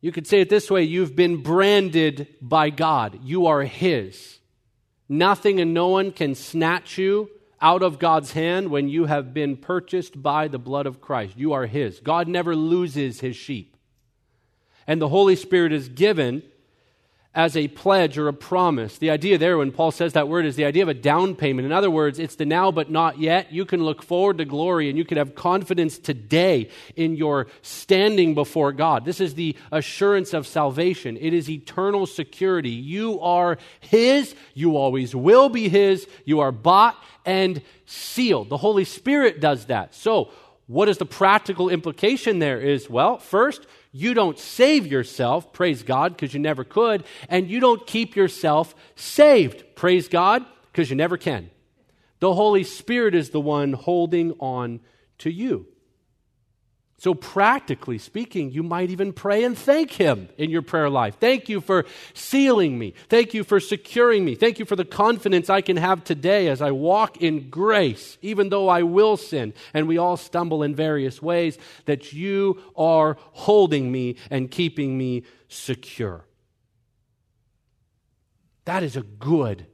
[0.01, 4.38] You could say it this way you've been branded by God, you are His.
[5.09, 7.30] Nothing and no one can snatch you
[7.61, 11.36] out of God's hand when you have been purchased by the blood of Christ.
[11.36, 12.01] You are His.
[12.01, 13.76] God never loses His sheep.
[14.86, 16.42] And the Holy Spirit is given
[17.33, 18.99] as a pledge or a promise.
[18.99, 21.64] The idea there, when Paul says that word, is the idea of a down payment.
[21.64, 23.53] In other words, it's the now but not yet.
[23.53, 28.35] You can look forward to glory and you can have confidence today in your standing
[28.35, 29.05] before God.
[29.05, 32.70] This is the assurance of salvation, it is eternal security.
[32.70, 38.49] You are His, you always will be His, you are bought and sealed.
[38.49, 39.95] The Holy Spirit does that.
[39.95, 40.33] So,
[40.66, 46.12] what is the practical implication there is well, first, you don't save yourself, praise God,
[46.12, 51.16] because you never could, and you don't keep yourself saved, praise God, because you never
[51.16, 51.51] can.
[52.20, 54.80] The Holy Spirit is the one holding on
[55.18, 55.66] to you.
[57.01, 61.16] So, practically speaking, you might even pray and thank Him in your prayer life.
[61.18, 62.92] Thank you for sealing me.
[63.09, 64.34] Thank you for securing me.
[64.34, 68.51] Thank you for the confidence I can have today as I walk in grace, even
[68.51, 73.90] though I will sin and we all stumble in various ways, that you are holding
[73.90, 76.26] me and keeping me secure.
[78.66, 79.66] That is a good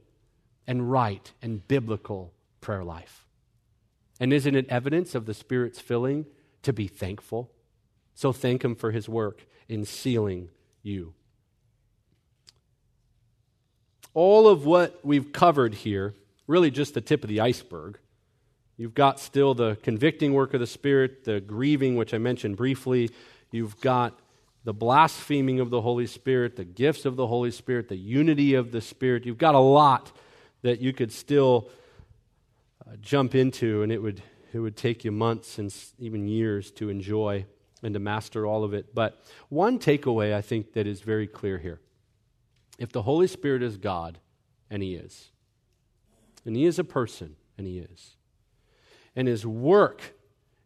[0.65, 3.27] and right and biblical prayer life.
[4.17, 6.25] And isn't it evidence of the Spirit's filling?
[6.63, 7.51] To be thankful.
[8.13, 10.49] So thank Him for His work in sealing
[10.81, 11.13] you.
[14.13, 16.15] All of what we've covered here,
[16.47, 17.99] really just the tip of the iceberg.
[18.77, 23.11] You've got still the convicting work of the Spirit, the grieving, which I mentioned briefly.
[23.51, 24.19] You've got
[24.63, 28.71] the blaspheming of the Holy Spirit, the gifts of the Holy Spirit, the unity of
[28.71, 29.25] the Spirit.
[29.25, 30.11] You've got a lot
[30.61, 31.69] that you could still
[32.85, 34.21] uh, jump into, and it would
[34.53, 37.45] it would take you months and even years to enjoy
[37.83, 38.93] and to master all of it.
[38.93, 41.79] But one takeaway I think that is very clear here
[42.77, 44.19] if the Holy Spirit is God,
[44.69, 45.29] and He is,
[46.45, 48.15] and He is a person, and He is,
[49.15, 50.13] and His work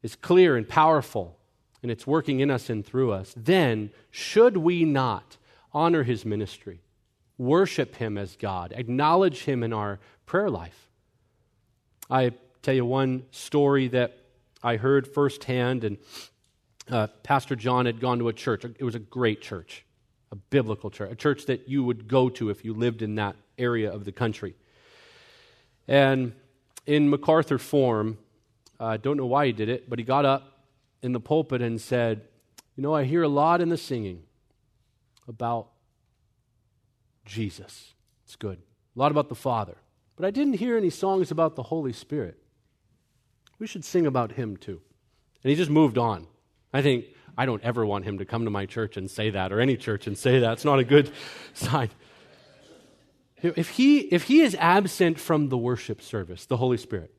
[0.03, 1.37] is clear and powerful,
[1.81, 5.37] and it's working in us and through us, then should we not
[5.73, 6.81] honor His ministry,
[7.37, 10.89] worship Him as God, acknowledge Him in our prayer life?
[12.09, 14.17] I tell you one story that
[14.63, 15.97] I heard firsthand, and
[16.89, 18.63] uh, Pastor John had gone to a church.
[18.63, 19.85] It was a great church,
[20.31, 23.35] a biblical church, a church that you would go to if you lived in that
[23.57, 24.55] area of the country.
[25.87, 26.33] And
[26.85, 28.17] in MacArthur form,
[28.79, 30.65] I uh, don't know why he did it, but he got up
[31.01, 32.21] in the pulpit and said,
[32.75, 34.23] You know, I hear a lot in the singing
[35.27, 35.69] about
[37.25, 37.93] Jesus.
[38.25, 38.59] It's good.
[38.95, 39.77] A lot about the Father.
[40.15, 42.40] But I didn't hear any songs about the Holy Spirit
[43.61, 44.81] we should sing about him too.
[45.43, 46.25] And he just moved on.
[46.73, 47.05] I think
[47.37, 49.77] I don't ever want him to come to my church and say that, or any
[49.77, 50.53] church and say that.
[50.53, 51.11] It's not a good
[51.53, 51.89] sign.
[53.43, 57.13] If he, if he is absent from the worship service, the Holy Spirit,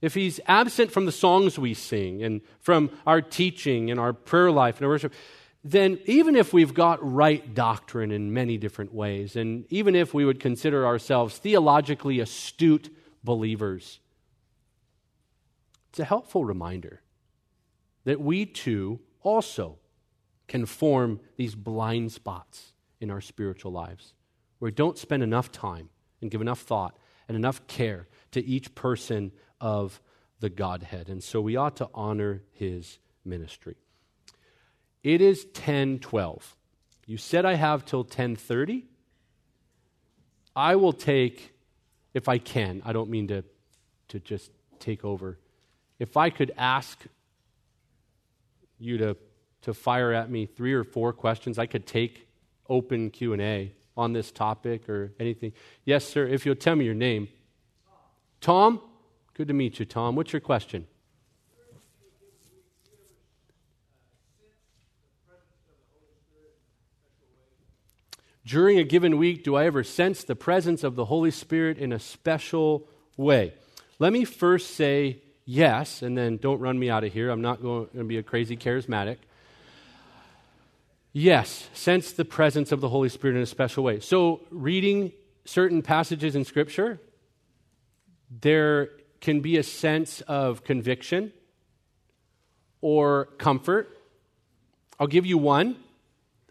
[0.00, 4.52] if he's absent from the songs we sing and from our teaching and our prayer
[4.52, 5.12] life and our worship,
[5.64, 10.24] then even if we've got right doctrine in many different ways, and even if we
[10.24, 12.88] would consider ourselves theologically astute
[13.24, 13.98] believers,
[15.92, 17.02] it's a helpful reminder
[18.04, 19.76] that we too also
[20.48, 24.14] can form these blind spots in our spiritual lives
[24.58, 25.90] where we don't spend enough time
[26.22, 26.96] and give enough thought
[27.28, 30.00] and enough care to each person of
[30.40, 31.10] the Godhead.
[31.10, 33.76] And so we ought to honor his ministry.
[35.02, 36.56] It is 1012.
[37.04, 38.86] You said I have till 1030.
[40.56, 41.52] I will take,
[42.14, 43.44] if I can, I don't mean to,
[44.08, 45.38] to just take over
[46.02, 46.98] if I could ask
[48.80, 49.16] you to,
[49.60, 52.26] to fire at me three or four questions, I could take
[52.68, 55.52] open Q&A on this topic or anything.
[55.84, 57.28] Yes, sir, if you'll tell me your name.
[58.40, 58.80] Tom?
[59.34, 60.16] Good to meet you, Tom.
[60.16, 60.88] What's your question?
[68.44, 71.92] During a given week, do I ever sense the presence of the Holy Spirit in
[71.92, 73.54] a special way?
[74.00, 75.22] Let me first say
[75.52, 77.28] yes, and then don't run me out of here.
[77.30, 79.18] I'm not going to be a crazy charismatic.
[81.12, 84.00] Yes, sense the presence of the Holy Spirit in a special way.
[84.00, 85.12] So, reading
[85.44, 86.98] certain passages in Scripture,
[88.40, 88.88] there
[89.20, 91.32] can be a sense of conviction
[92.80, 93.98] or comfort.
[94.98, 95.76] I'll give you one.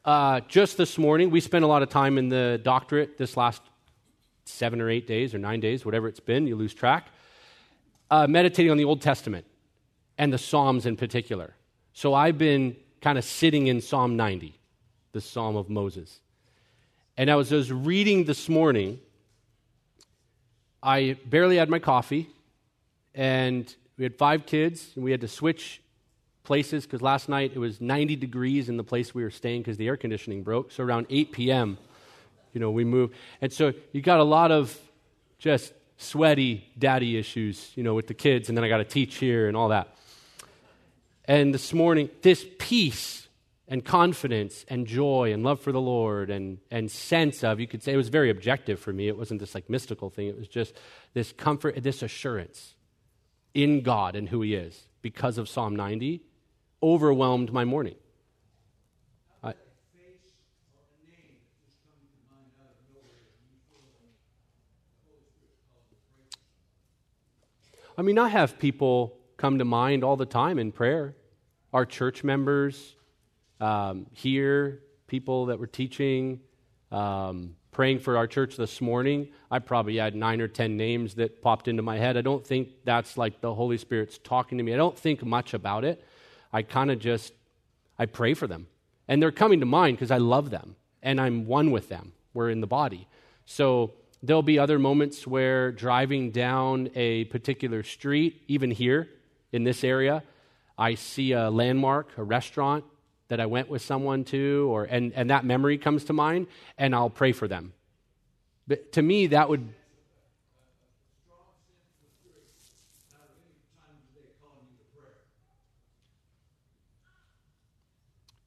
[0.06, 3.64] Uh, just this morning, we spent a lot of time in the doctorate this last
[4.46, 7.08] seven or eight days or nine days, whatever it's been, you lose track
[8.12, 9.46] uh, meditating on the Old Testament
[10.18, 11.56] and the Psalms in particular.
[11.94, 14.60] So I've been kind of sitting in Psalm 90,
[15.14, 16.20] the Psalm of Moses.
[17.18, 19.00] And I was reading this morning.
[20.84, 22.30] I barely had my coffee,
[23.16, 25.82] and we had five kids, and we had to switch
[26.44, 29.78] places because last night it was 90 degrees in the place we were staying because
[29.78, 30.72] the air conditioning broke.
[30.72, 31.78] So around 8 p.m.,
[32.54, 33.12] You know, we move.
[33.42, 34.78] And so you got a lot of
[35.40, 39.16] just sweaty daddy issues, you know, with the kids, and then I got to teach
[39.16, 39.96] here and all that.
[41.26, 43.28] And this morning, this peace
[43.68, 47.84] and confidence and joy and love for the Lord and, and sense of, you could
[47.84, 49.08] say it was very objective for me.
[49.08, 50.28] It wasn't this like mystical thing.
[50.28, 50.76] It was just
[51.14, 52.76] this comfort, this assurance
[53.54, 56.22] in God and who He is because of Psalm 90
[56.84, 57.96] overwhelmed my morning.
[67.98, 71.16] I mean, I have people come to mind all the time in prayer.
[71.74, 72.96] Our church members
[73.60, 76.40] um, here, people that were teaching,
[76.92, 79.30] um, praying for our church this morning.
[79.50, 82.18] I probably had nine or ten names that popped into my head.
[82.18, 84.74] I don't think that's like the Holy Spirit's talking to me.
[84.74, 86.04] I don't think much about it.
[86.52, 87.34] I kind of just
[87.98, 88.68] I pray for them.
[89.08, 92.14] And they're coming to mind because I love them and I'm one with them.
[92.34, 93.08] We're in the body.
[93.46, 93.94] So
[94.24, 99.10] there'll be other moments where driving down a particular street, even here
[99.52, 100.24] in this area,
[100.78, 102.86] I see a landmark, a restaurant
[103.28, 106.48] that I went with someone to, or and, and that memory comes to mind,
[106.78, 107.74] and I'll pray for them.
[108.68, 109.74] But to me, that would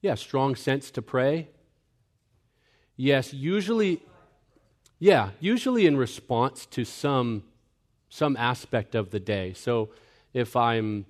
[0.05, 1.49] Yeah, strong sense to pray.
[2.95, 4.03] Yes, usually
[5.05, 7.43] yeah, usually in response to some
[8.09, 9.53] some aspect of the day.
[9.53, 9.91] So
[10.33, 11.05] if I'm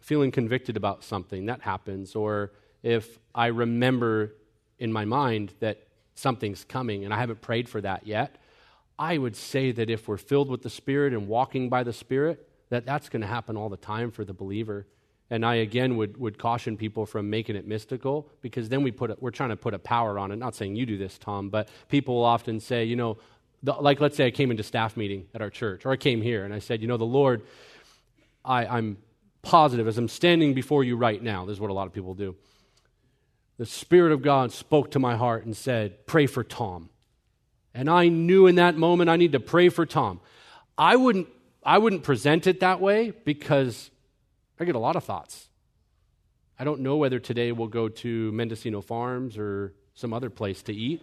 [0.00, 2.52] feeling convicted about something, that happens or
[2.84, 4.34] if I remember
[4.78, 8.36] in my mind that something's coming and I haven't prayed for that yet,
[8.96, 12.48] I would say that if we're filled with the Spirit and walking by the Spirit,
[12.68, 14.86] that that's going to happen all the time for the believer.
[15.30, 19.10] And I again would, would caution people from making it mystical because then we put
[19.10, 20.36] a, we're trying to put a power on it.
[20.36, 23.18] Not saying you do this, Tom, but people will often say, you know,
[23.62, 26.22] the, like let's say I came into staff meeting at our church, or I came
[26.22, 27.42] here and I said, you know, the Lord,
[28.44, 28.96] I, I'm
[29.42, 31.44] positive as I'm standing before you right now.
[31.44, 32.34] This is what a lot of people do.
[33.58, 36.90] The Spirit of God spoke to my heart and said, pray for Tom.
[37.74, 40.20] And I knew in that moment I need to pray for Tom.
[40.76, 41.28] I wouldn't,
[41.64, 43.90] I wouldn't present it that way because
[44.60, 45.48] I get a lot of thoughts.
[46.58, 50.74] I don't know whether today we'll go to Mendocino Farms or some other place to
[50.74, 51.00] eat.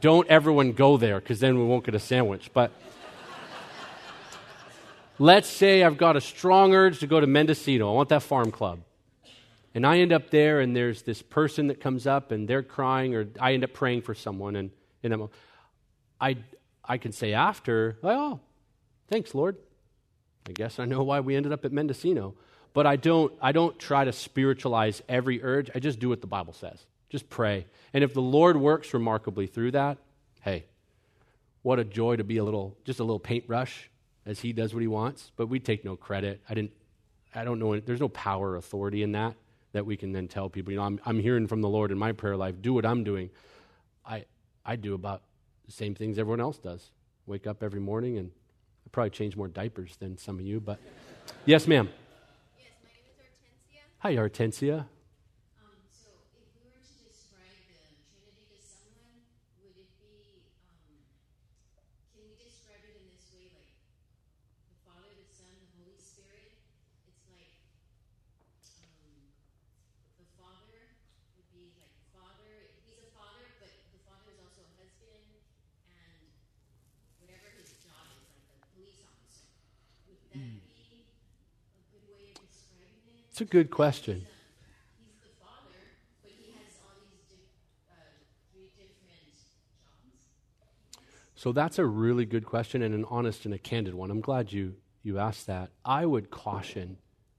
[0.00, 2.50] don't everyone go there because then we won't get a sandwich.
[2.52, 2.70] But
[5.18, 7.90] let's say I've got a strong urge to go to Mendocino.
[7.90, 8.80] I want that farm club.
[9.74, 13.14] And I end up there, and there's this person that comes up, and they're crying,
[13.14, 14.70] or I end up praying for someone, and,
[15.04, 15.28] and
[16.20, 16.38] I,
[16.84, 18.40] I can say after, oh,
[19.08, 19.56] thanks, Lord.
[20.48, 22.34] I guess I know why we ended up at Mendocino
[22.72, 25.70] but I don't, I don't try to spiritualize every urge.
[25.74, 26.84] I just do what the Bible says.
[27.08, 27.66] Just pray.
[27.92, 29.98] And if the Lord works remarkably through that,
[30.42, 30.66] hey,
[31.62, 33.90] what a joy to be a little, just a little paintbrush
[34.24, 35.32] as he does what he wants.
[35.36, 36.40] But we take no credit.
[36.48, 36.72] I didn't,
[37.34, 39.34] I don't know, there's no power or authority in that
[39.72, 41.98] that we can then tell people, you know, I'm, I'm hearing from the Lord in
[41.98, 43.30] my prayer life, do what I'm doing.
[44.04, 44.24] I,
[44.64, 45.22] I do about
[45.66, 46.90] the same things everyone else does.
[47.26, 48.30] Wake up every morning and
[48.84, 50.80] I probably change more diapers than some of you, but
[51.44, 51.88] yes, ma'am.
[54.00, 54.88] Hi, Hortensia.
[55.60, 57.76] Um, so, if we were to describe the
[58.08, 59.28] Trinity to someone,
[59.60, 60.40] would it be,
[60.72, 61.04] um,
[62.16, 63.76] can we describe it in this way, like
[64.72, 66.64] the Father, the Son, the Holy Spirit?
[67.12, 67.52] It's like
[68.88, 69.36] um,
[70.16, 70.96] the Father
[71.36, 75.28] would be like Father, he's a father, but the Father is also a husband,
[75.92, 76.24] and
[77.20, 79.52] whatever his job is, like a police officer.
[80.08, 80.70] Would that mm.
[83.30, 84.26] It's a good question.
[91.34, 94.10] So that's a really good question and an honest and a candid one.
[94.10, 95.70] I'm glad you, you asked that.
[95.84, 96.98] I would caution,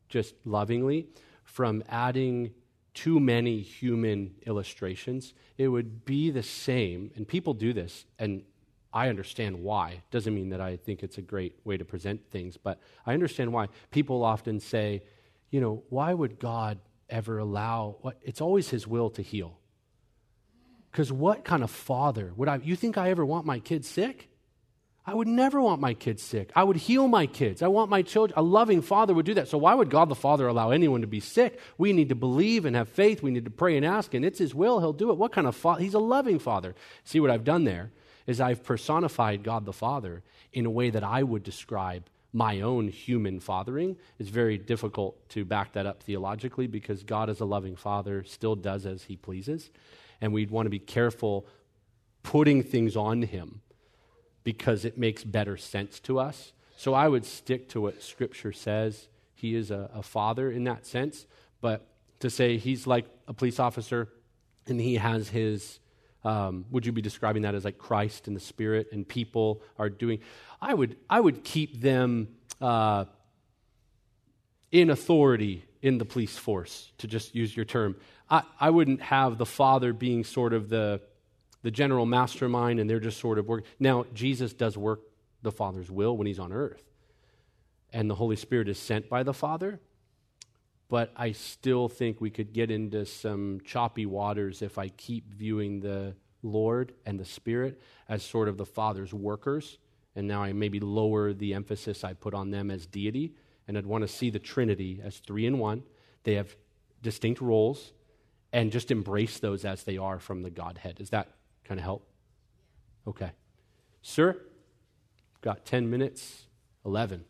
[0.10, 1.08] just lovingly,
[1.44, 2.52] from adding
[2.96, 5.34] too many human illustrations.
[5.58, 8.42] It would be the same, and people do this, and
[8.92, 10.02] I understand why.
[10.10, 13.54] Doesn't mean that I think it's a great way to present things, but I understand
[13.54, 13.68] why.
[13.92, 15.04] People often say,
[15.52, 16.80] you know, why would God
[17.10, 19.60] ever allow what it's always his will to heal?
[20.92, 24.30] Because what kind of father would I you think I ever want my kids sick?
[25.04, 26.52] I would never want my kids sick.
[26.56, 27.64] I would heal my kids.
[27.64, 28.38] I want my children.
[28.38, 29.48] A loving father would do that.
[29.48, 31.60] So, why would God the Father allow anyone to be sick?
[31.78, 33.24] We need to believe and have faith.
[33.24, 34.80] We need to pray and ask, and it's His will.
[34.80, 35.18] He'll do it.
[35.18, 35.82] What kind of father?
[35.82, 36.76] He's a loving father.
[37.04, 37.92] See what I've done there
[38.28, 40.22] is I've personified God the Father
[40.54, 43.98] in a way that I would describe my own human fathering.
[44.18, 48.56] It's very difficult to back that up theologically because God, as a loving father, still
[48.56, 49.70] does as he pleases.
[50.22, 51.46] And we'd want to be careful
[52.24, 53.62] putting things on him
[54.44, 56.54] because it makes better sense to us.
[56.78, 59.08] So I would stick to what Scripture says.
[59.34, 61.26] He is a, a father in that sense.
[61.60, 61.88] But
[62.22, 64.10] to say he's like a police officer
[64.68, 65.80] and he has his
[66.24, 69.90] um, would you be describing that as like Christ and the Spirit and people are
[69.90, 70.20] doing?
[70.62, 73.06] I would, I would keep them uh,
[74.72, 77.96] in authority in the police force, to just use your term.
[78.30, 81.02] I, I wouldn't have the Father being sort of the,
[81.64, 83.66] the general mastermind and they're just sort of working.
[83.80, 85.02] Now, Jesus does work
[85.42, 86.84] the Father's will when he's on earth,
[87.92, 89.80] and the Holy Spirit is sent by the Father
[90.92, 95.80] but I still think we could get into some choppy waters if I keep viewing
[95.80, 99.78] the Lord and the Spirit as sort of the Father's workers.
[100.18, 103.36] And now I maybe lower the emphasis I put on them as deity.
[103.70, 105.84] And I'd want to see the Trinity as three in one.
[106.24, 106.58] They have
[107.02, 107.94] distinct roles
[108.52, 110.96] and just embrace those as they are from the Godhead.
[110.96, 111.30] Does that
[111.64, 112.06] kind of help?
[113.08, 113.32] Okay.
[114.02, 114.42] Sir,
[115.40, 116.48] got 10 minutes,
[116.86, 117.24] 11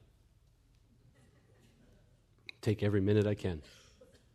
[2.62, 3.58] take every minute I can.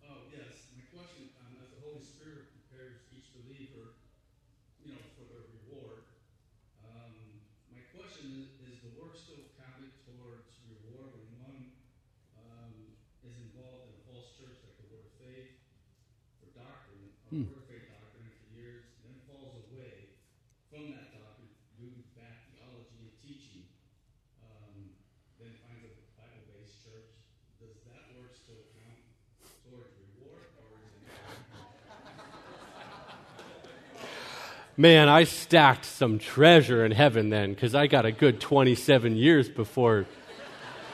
[0.02, 0.66] Oh, yes.
[0.74, 3.94] My question, um, as the Holy Spirit prepares each believer,
[4.82, 6.02] you know, for their reward,
[6.82, 7.14] um,
[7.70, 11.62] my question is, is the work still counted towards reward when one
[12.34, 12.74] um,
[13.22, 15.54] is involved in a false church like the Word of Faith
[16.42, 17.46] or doctrine, or hmm.
[17.46, 20.10] Word of Faith doctrine for years, then falls away
[20.66, 21.46] from that doctrine
[21.78, 23.70] due to bad theology and teaching,
[24.42, 24.90] um,
[25.38, 27.14] then finds a Bible-based church
[27.66, 29.00] does that work still count
[29.64, 31.08] towards reward, or is it?
[34.78, 39.48] Man, I stacked some treasure in heaven then, because I got a good 27 years
[39.48, 40.04] before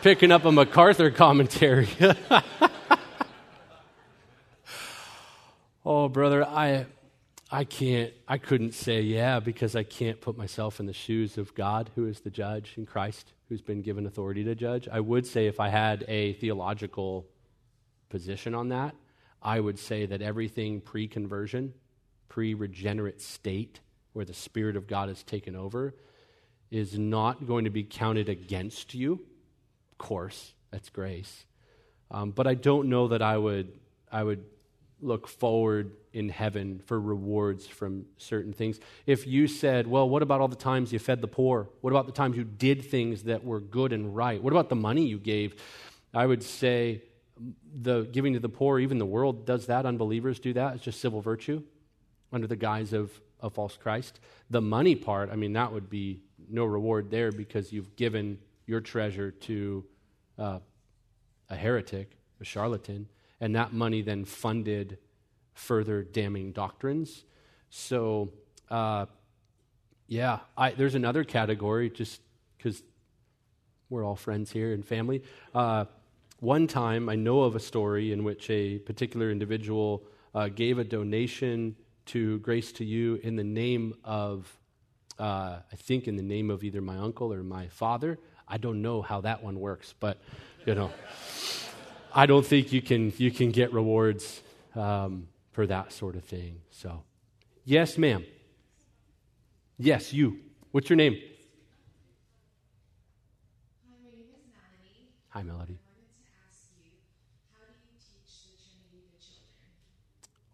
[0.03, 1.89] picking up a MacArthur commentary.
[5.85, 6.87] oh, brother, I.
[7.55, 11.55] I can't, I couldn't say yeah because I can't put myself in the shoes of
[11.55, 14.89] God, who is the judge, in Christ, who's been given authority to judge.
[14.91, 17.27] I would say if I had a theological
[18.09, 18.95] position on that,
[19.43, 21.75] I would say that everything pre conversion,
[22.33, 23.81] pre regenerate state,
[24.15, 25.95] where the Spirit of God has taken over,
[26.71, 29.21] is not going to be counted against you.
[29.93, 31.45] Of course, that's grace.
[32.11, 33.79] Um, but I don't know that I would,
[34.11, 34.47] I would
[35.03, 38.81] look forward in heaven for rewards from certain things.
[39.05, 41.69] If you said, well, what about all the times you fed the poor?
[41.83, 44.43] What about the times you did things that were good and right?
[44.43, 45.61] What about the money you gave?
[46.15, 47.03] I would say
[47.79, 49.85] the giving to the poor, even the world does that.
[49.85, 50.77] Unbelievers do that.
[50.77, 51.63] It's just civil virtue
[52.33, 54.21] under the guise of a false Christ.
[54.51, 58.81] The money part, I mean, that would be no reward there because you've given your
[58.81, 59.85] treasure to
[60.39, 60.59] uh,
[61.51, 63.09] a heretic, a charlatan
[63.43, 64.99] and that money then funded
[65.53, 67.25] further damning doctrines.
[67.71, 68.33] So,
[68.71, 69.07] uh,
[70.07, 72.21] yeah, I, there's another category just
[72.57, 72.85] because
[73.91, 75.25] we're all friends here and family.
[75.53, 75.87] Uh,
[76.39, 80.05] one time, I know of a story in which a particular individual
[80.37, 81.75] uh, gave a donation
[82.07, 84.59] to Grace to You in the name of,
[85.19, 88.19] uh, I think, in the name of either my uncle or my father.
[88.49, 90.19] I don't know how that one works, but,
[90.67, 90.91] you know.
[92.15, 94.43] I don't think you can, you can get rewards
[94.75, 96.61] um, for that sort of thing.
[96.71, 97.05] So,
[97.65, 98.25] yes, ma'am.
[99.79, 100.39] Yes, you.
[100.73, 101.15] What's your name?
[101.15, 101.21] Hi,
[104.03, 105.09] my name is Melody.
[105.31, 105.82] Hi, Melody.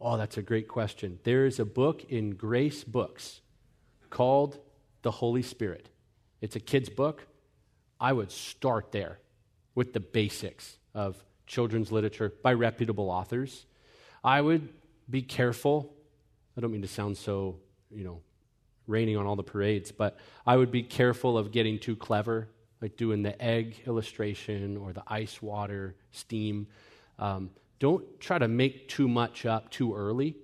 [0.00, 1.18] Oh, that's a great question.
[1.24, 3.40] There is a book in Grace Books
[4.10, 4.58] called
[5.02, 5.88] The Holy Spirit.
[6.40, 7.26] It's a kid's book.
[8.00, 9.18] I would start there
[9.74, 11.16] with the basics of
[11.48, 13.66] children's literature by reputable authors.
[14.22, 14.68] I would
[15.10, 15.92] be careful.
[16.56, 17.56] I don't mean to sound so,
[17.90, 18.20] you know,
[18.86, 20.16] raining on all the parades, but
[20.46, 22.48] I would be careful of getting too clever,
[22.80, 26.68] like doing the egg illustration or the ice water steam.
[27.18, 30.36] Um, don't try to make too much up too early.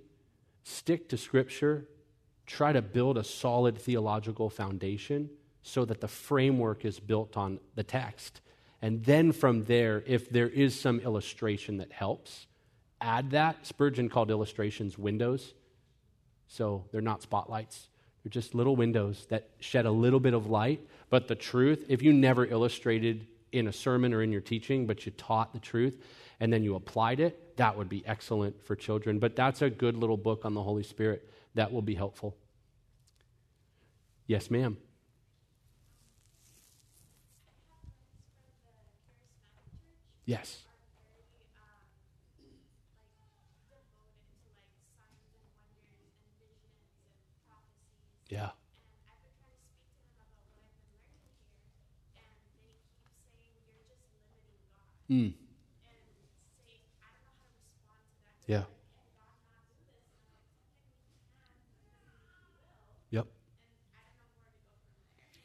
[0.63, 1.87] Stick to Scripture.
[2.45, 5.29] Try to build a solid theological foundation
[5.63, 8.41] so that the framework is built on the text.
[8.81, 12.45] And then from there, if there is some illustration that helps,
[13.01, 13.65] add that.
[13.65, 15.53] Spurgeon called illustrations windows.
[16.47, 17.89] So they're not spotlights,
[18.23, 20.87] they're just little windows that shed a little bit of light.
[21.09, 25.05] But the truth, if you never illustrated in a sermon or in your teaching, but
[25.05, 25.97] you taught the truth
[26.39, 29.19] and then you applied it, that would be excellent for children.
[29.19, 32.35] But that's a good little book on the Holy Spirit that will be helpful.
[34.27, 34.77] Yes, ma'am.
[40.25, 40.63] Yes.
[48.29, 48.49] Yeah.
[55.09, 55.44] Mm.
[58.47, 58.63] Yeah.
[63.11, 63.27] Yep.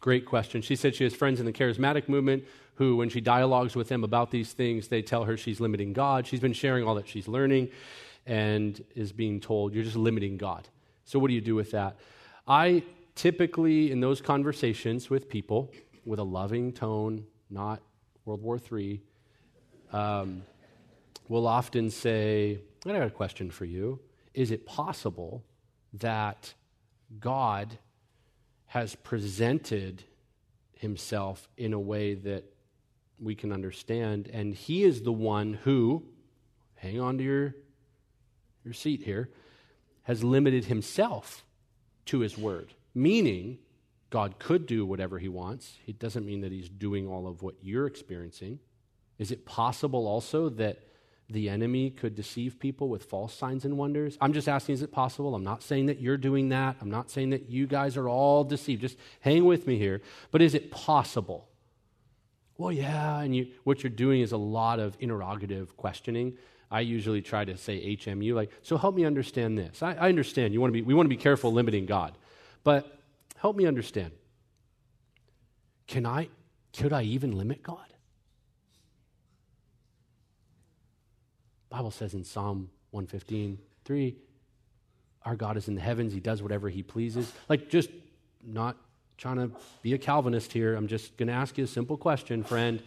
[0.01, 0.63] Great question.
[0.63, 2.45] She said she has friends in the charismatic movement
[2.75, 6.27] who, when she dialogues with them about these things, they tell her she's limiting God.
[6.27, 7.71] She's been sharing all that she's learning
[8.27, 10.69] and is being told, you're just limiting God.
[11.05, 11.97] So, what do you do with that?
[12.47, 12.83] I
[13.15, 15.73] typically, in those conversations with people,
[16.05, 17.81] with a loving tone, not
[18.25, 19.01] World War III,
[19.93, 20.43] um,
[21.29, 24.01] will often say, I got a question for you.
[24.33, 25.45] Is it possible
[25.95, 26.55] that
[27.19, 27.79] God
[28.67, 30.05] has presented
[30.73, 32.45] himself in a way that
[33.19, 36.05] we can understand, and he is the one who,
[36.77, 37.55] hang on to your,
[38.65, 39.29] your seat here,
[40.05, 41.45] has limited himself
[42.07, 42.73] to his word.
[42.95, 43.59] Meaning,
[44.09, 45.77] God could do whatever he wants.
[45.87, 48.59] It doesn't mean that he's doing all of what you're experiencing.
[49.19, 50.79] Is it possible also that
[51.33, 54.19] the enemy could deceive people with false signs and wonders?
[54.21, 55.35] I'm just asking, is it possible?
[55.35, 56.77] I'm not saying that you're doing that.
[56.81, 58.83] I'm not saying that you guys are all deceived.
[58.83, 60.03] Just hang with me here.
[60.31, 61.49] But is it possible?
[62.59, 66.37] Well, yeah, and you, what you're doing is a lot of interrogative questioning.
[66.71, 69.83] I usually try to say HMU, like, so help me understand this.
[69.83, 72.17] I, I understand you want to be, we want to be careful limiting God,
[72.63, 72.99] but
[73.37, 74.13] help me understand.
[75.87, 76.29] Can I,
[76.77, 77.90] could I even limit God?
[81.71, 84.17] Bible says in Psalm 115, 3,
[85.25, 86.13] our God is in the heavens.
[86.13, 87.33] He does whatever he pleases.
[87.49, 87.91] Like, just
[88.45, 88.77] not
[89.17, 89.51] trying to
[89.83, 90.75] be a Calvinist here.
[90.75, 92.83] I'm just going to ask you a simple question, friend.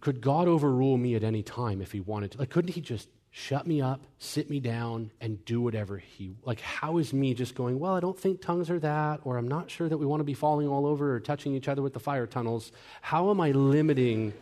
[0.00, 2.38] Could God overrule me at any time if he wanted to?
[2.38, 6.60] Like, couldn't he just shut me up, sit me down, and do whatever he like?
[6.60, 9.70] How is me just going, well, I don't think tongues are that, or I'm not
[9.70, 12.00] sure that we want to be falling all over or touching each other with the
[12.00, 12.72] fire tunnels?
[13.00, 14.32] How am I limiting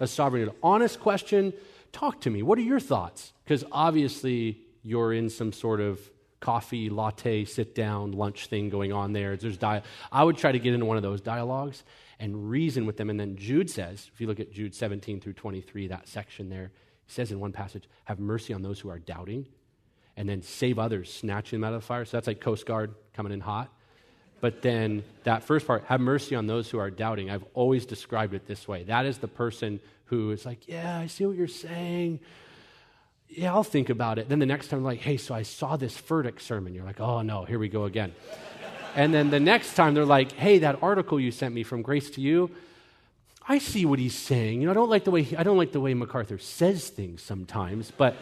[0.00, 0.50] a sovereign?
[0.62, 1.52] Honest question
[1.92, 2.42] talk to me.
[2.42, 3.32] What are your thoughts?
[3.44, 6.00] Because obviously you're in some sort of
[6.40, 9.36] coffee, latte, sit down, lunch thing going on there.
[9.36, 11.84] There's di- I would try to get into one of those dialogues
[12.18, 13.10] and reason with them.
[13.10, 16.72] And then Jude says, if you look at Jude 17 through 23, that section there,
[17.06, 19.46] he says in one passage, have mercy on those who are doubting,
[20.16, 22.04] and then save others, snatching them out of the fire.
[22.04, 23.70] So that's like Coast Guard coming in hot.
[24.40, 27.30] But then that first part, have mercy on those who are doubting.
[27.30, 28.84] I've always described it this way.
[28.84, 29.80] That is the person
[30.10, 32.20] who is like, Yeah, I see what you're saying.
[33.28, 34.28] Yeah, I'll think about it.
[34.28, 36.74] Then the next time, like, Hey, so I saw this Furtick sermon.
[36.74, 38.12] You're like, Oh, no, here we go again.
[38.94, 42.10] and then the next time, they're like, Hey, that article you sent me from Grace
[42.10, 42.50] to You,
[43.48, 44.60] I see what he's saying.
[44.60, 46.88] You know, I don't like the way, he, I don't like the way MacArthur says
[46.88, 48.14] things sometimes, but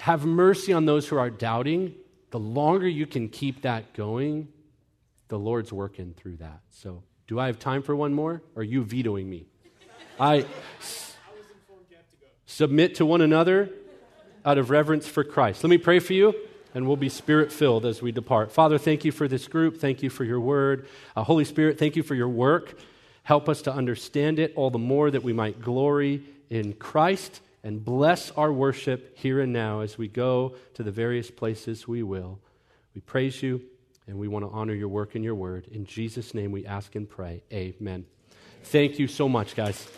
[0.00, 1.94] have mercy on those who are doubting
[2.30, 4.48] the longer you can keep that going,
[5.28, 6.60] the Lord's working through that.
[6.70, 8.42] So, do I have time for one more?
[8.54, 9.46] Or are you vetoing me?
[10.18, 10.46] I
[12.46, 13.70] submit to one another
[14.44, 15.64] out of reverence for Christ.
[15.64, 16.34] Let me pray for you,
[16.72, 18.52] and we'll be spirit filled as we depart.
[18.52, 19.78] Father, thank you for this group.
[19.78, 20.88] Thank you for your word.
[21.16, 22.78] Uh, Holy Spirit, thank you for your work.
[23.24, 27.84] Help us to understand it all the more that we might glory in Christ and
[27.84, 32.38] bless our worship here and now as we go to the various places we will.
[32.94, 33.62] We praise you
[34.06, 35.68] and we want to honor your work and your word.
[35.70, 37.42] In Jesus' name we ask and pray.
[37.52, 38.06] Amen.
[38.64, 39.88] Thank you so much, guys.